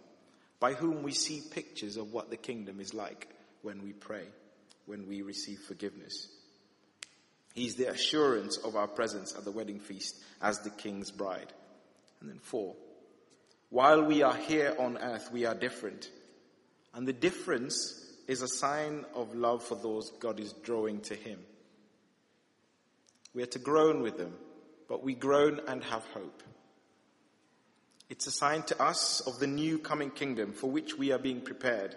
by 0.59 0.73
whom 0.73 1.03
we 1.03 1.11
see 1.11 1.43
pictures 1.51 1.97
of 1.97 2.13
what 2.13 2.31
the 2.31 2.35
kingdom 2.35 2.79
is 2.79 2.95
like 2.95 3.27
when 3.61 3.83
we 3.83 3.93
pray, 3.93 4.23
when 4.87 5.07
we 5.07 5.21
receive 5.21 5.59
forgiveness. 5.59 6.27
He's 7.53 7.75
the 7.75 7.91
assurance 7.91 8.57
of 8.57 8.75
our 8.75 8.87
presence 8.87 9.35
at 9.37 9.45
the 9.45 9.51
wedding 9.51 9.79
feast 9.79 10.15
as 10.41 10.61
the 10.61 10.71
king's 10.71 11.11
bride. 11.11 11.53
And 12.19 12.27
then 12.27 12.39
four, 12.39 12.73
while 13.69 14.03
we 14.03 14.23
are 14.23 14.35
here 14.35 14.75
on 14.79 14.97
earth, 14.97 15.29
we 15.31 15.45
are 15.45 15.53
different. 15.53 16.09
And 16.95 17.07
the 17.07 17.13
difference 17.13 18.03
is 18.27 18.41
a 18.41 18.47
sign 18.47 19.05
of 19.13 19.35
love 19.35 19.63
for 19.63 19.75
those 19.75 20.09
God 20.19 20.39
is 20.39 20.53
drawing 20.53 21.01
to 21.01 21.13
him. 21.13 21.37
We 23.35 23.43
are 23.43 23.47
to 23.47 23.59
groan 23.59 24.01
with 24.01 24.17
them 24.17 24.33
but 24.87 25.03
we 25.03 25.13
groan 25.13 25.61
and 25.67 25.83
have 25.83 26.05
hope. 26.13 26.43
It's 28.09 28.27
a 28.27 28.31
sign 28.31 28.63
to 28.63 28.81
us 28.81 29.19
of 29.21 29.39
the 29.39 29.47
new 29.47 29.79
coming 29.79 30.11
kingdom 30.11 30.53
for 30.53 30.71
which 30.71 30.97
we 30.97 31.11
are 31.11 31.19
being 31.19 31.41
prepared. 31.41 31.95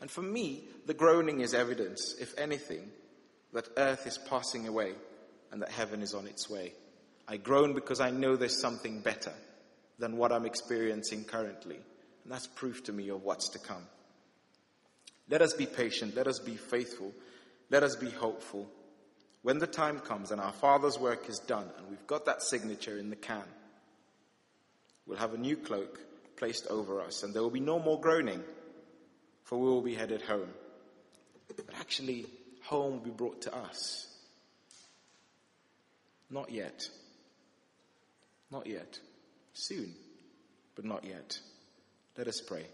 And 0.00 0.10
for 0.10 0.22
me, 0.22 0.64
the 0.84 0.94
groaning 0.94 1.40
is 1.40 1.54
evidence, 1.54 2.14
if 2.20 2.38
anything, 2.38 2.90
that 3.52 3.68
earth 3.78 4.06
is 4.06 4.18
passing 4.18 4.68
away 4.68 4.92
and 5.50 5.62
that 5.62 5.70
heaven 5.70 6.02
is 6.02 6.12
on 6.12 6.26
its 6.26 6.50
way. 6.50 6.74
I 7.26 7.38
groan 7.38 7.72
because 7.72 8.00
I 8.00 8.10
know 8.10 8.36
there's 8.36 8.60
something 8.60 9.00
better 9.00 9.32
than 9.98 10.18
what 10.18 10.32
I'm 10.32 10.44
experiencing 10.44 11.24
currently. 11.24 11.76
And 12.24 12.32
that's 12.32 12.46
proof 12.46 12.84
to 12.84 12.92
me 12.92 13.08
of 13.08 13.22
what's 13.22 13.48
to 13.50 13.58
come. 13.58 13.86
Let 15.28 15.42
us 15.42 15.54
be 15.54 15.66
patient. 15.66 16.14
Let 16.14 16.26
us 16.26 16.38
be 16.38 16.56
faithful. 16.56 17.12
Let 17.70 17.82
us 17.82 17.96
be 17.96 18.10
hopeful. 18.10 18.68
When 19.46 19.60
the 19.60 19.68
time 19.68 20.00
comes 20.00 20.32
and 20.32 20.40
our 20.40 20.50
Father's 20.50 20.98
work 20.98 21.28
is 21.28 21.38
done 21.38 21.70
and 21.78 21.88
we've 21.88 22.06
got 22.08 22.26
that 22.26 22.42
signature 22.42 22.98
in 22.98 23.10
the 23.10 23.14
can, 23.14 23.44
we'll 25.06 25.18
have 25.18 25.34
a 25.34 25.38
new 25.38 25.56
cloak 25.56 26.00
placed 26.36 26.66
over 26.66 27.00
us 27.00 27.22
and 27.22 27.32
there 27.32 27.42
will 27.42 27.50
be 27.50 27.60
no 27.60 27.78
more 27.78 28.00
groaning, 28.00 28.42
for 29.44 29.56
we 29.56 29.68
will 29.68 29.82
be 29.82 29.94
headed 29.94 30.20
home. 30.20 30.48
But 31.46 31.64
actually, 31.78 32.26
home 32.64 32.94
will 32.94 33.04
be 33.04 33.10
brought 33.10 33.42
to 33.42 33.54
us. 33.54 34.12
Not 36.28 36.50
yet. 36.50 36.90
Not 38.50 38.66
yet. 38.66 38.98
Soon, 39.52 39.94
but 40.74 40.84
not 40.84 41.04
yet. 41.04 41.38
Let 42.18 42.26
us 42.26 42.40
pray. 42.40 42.66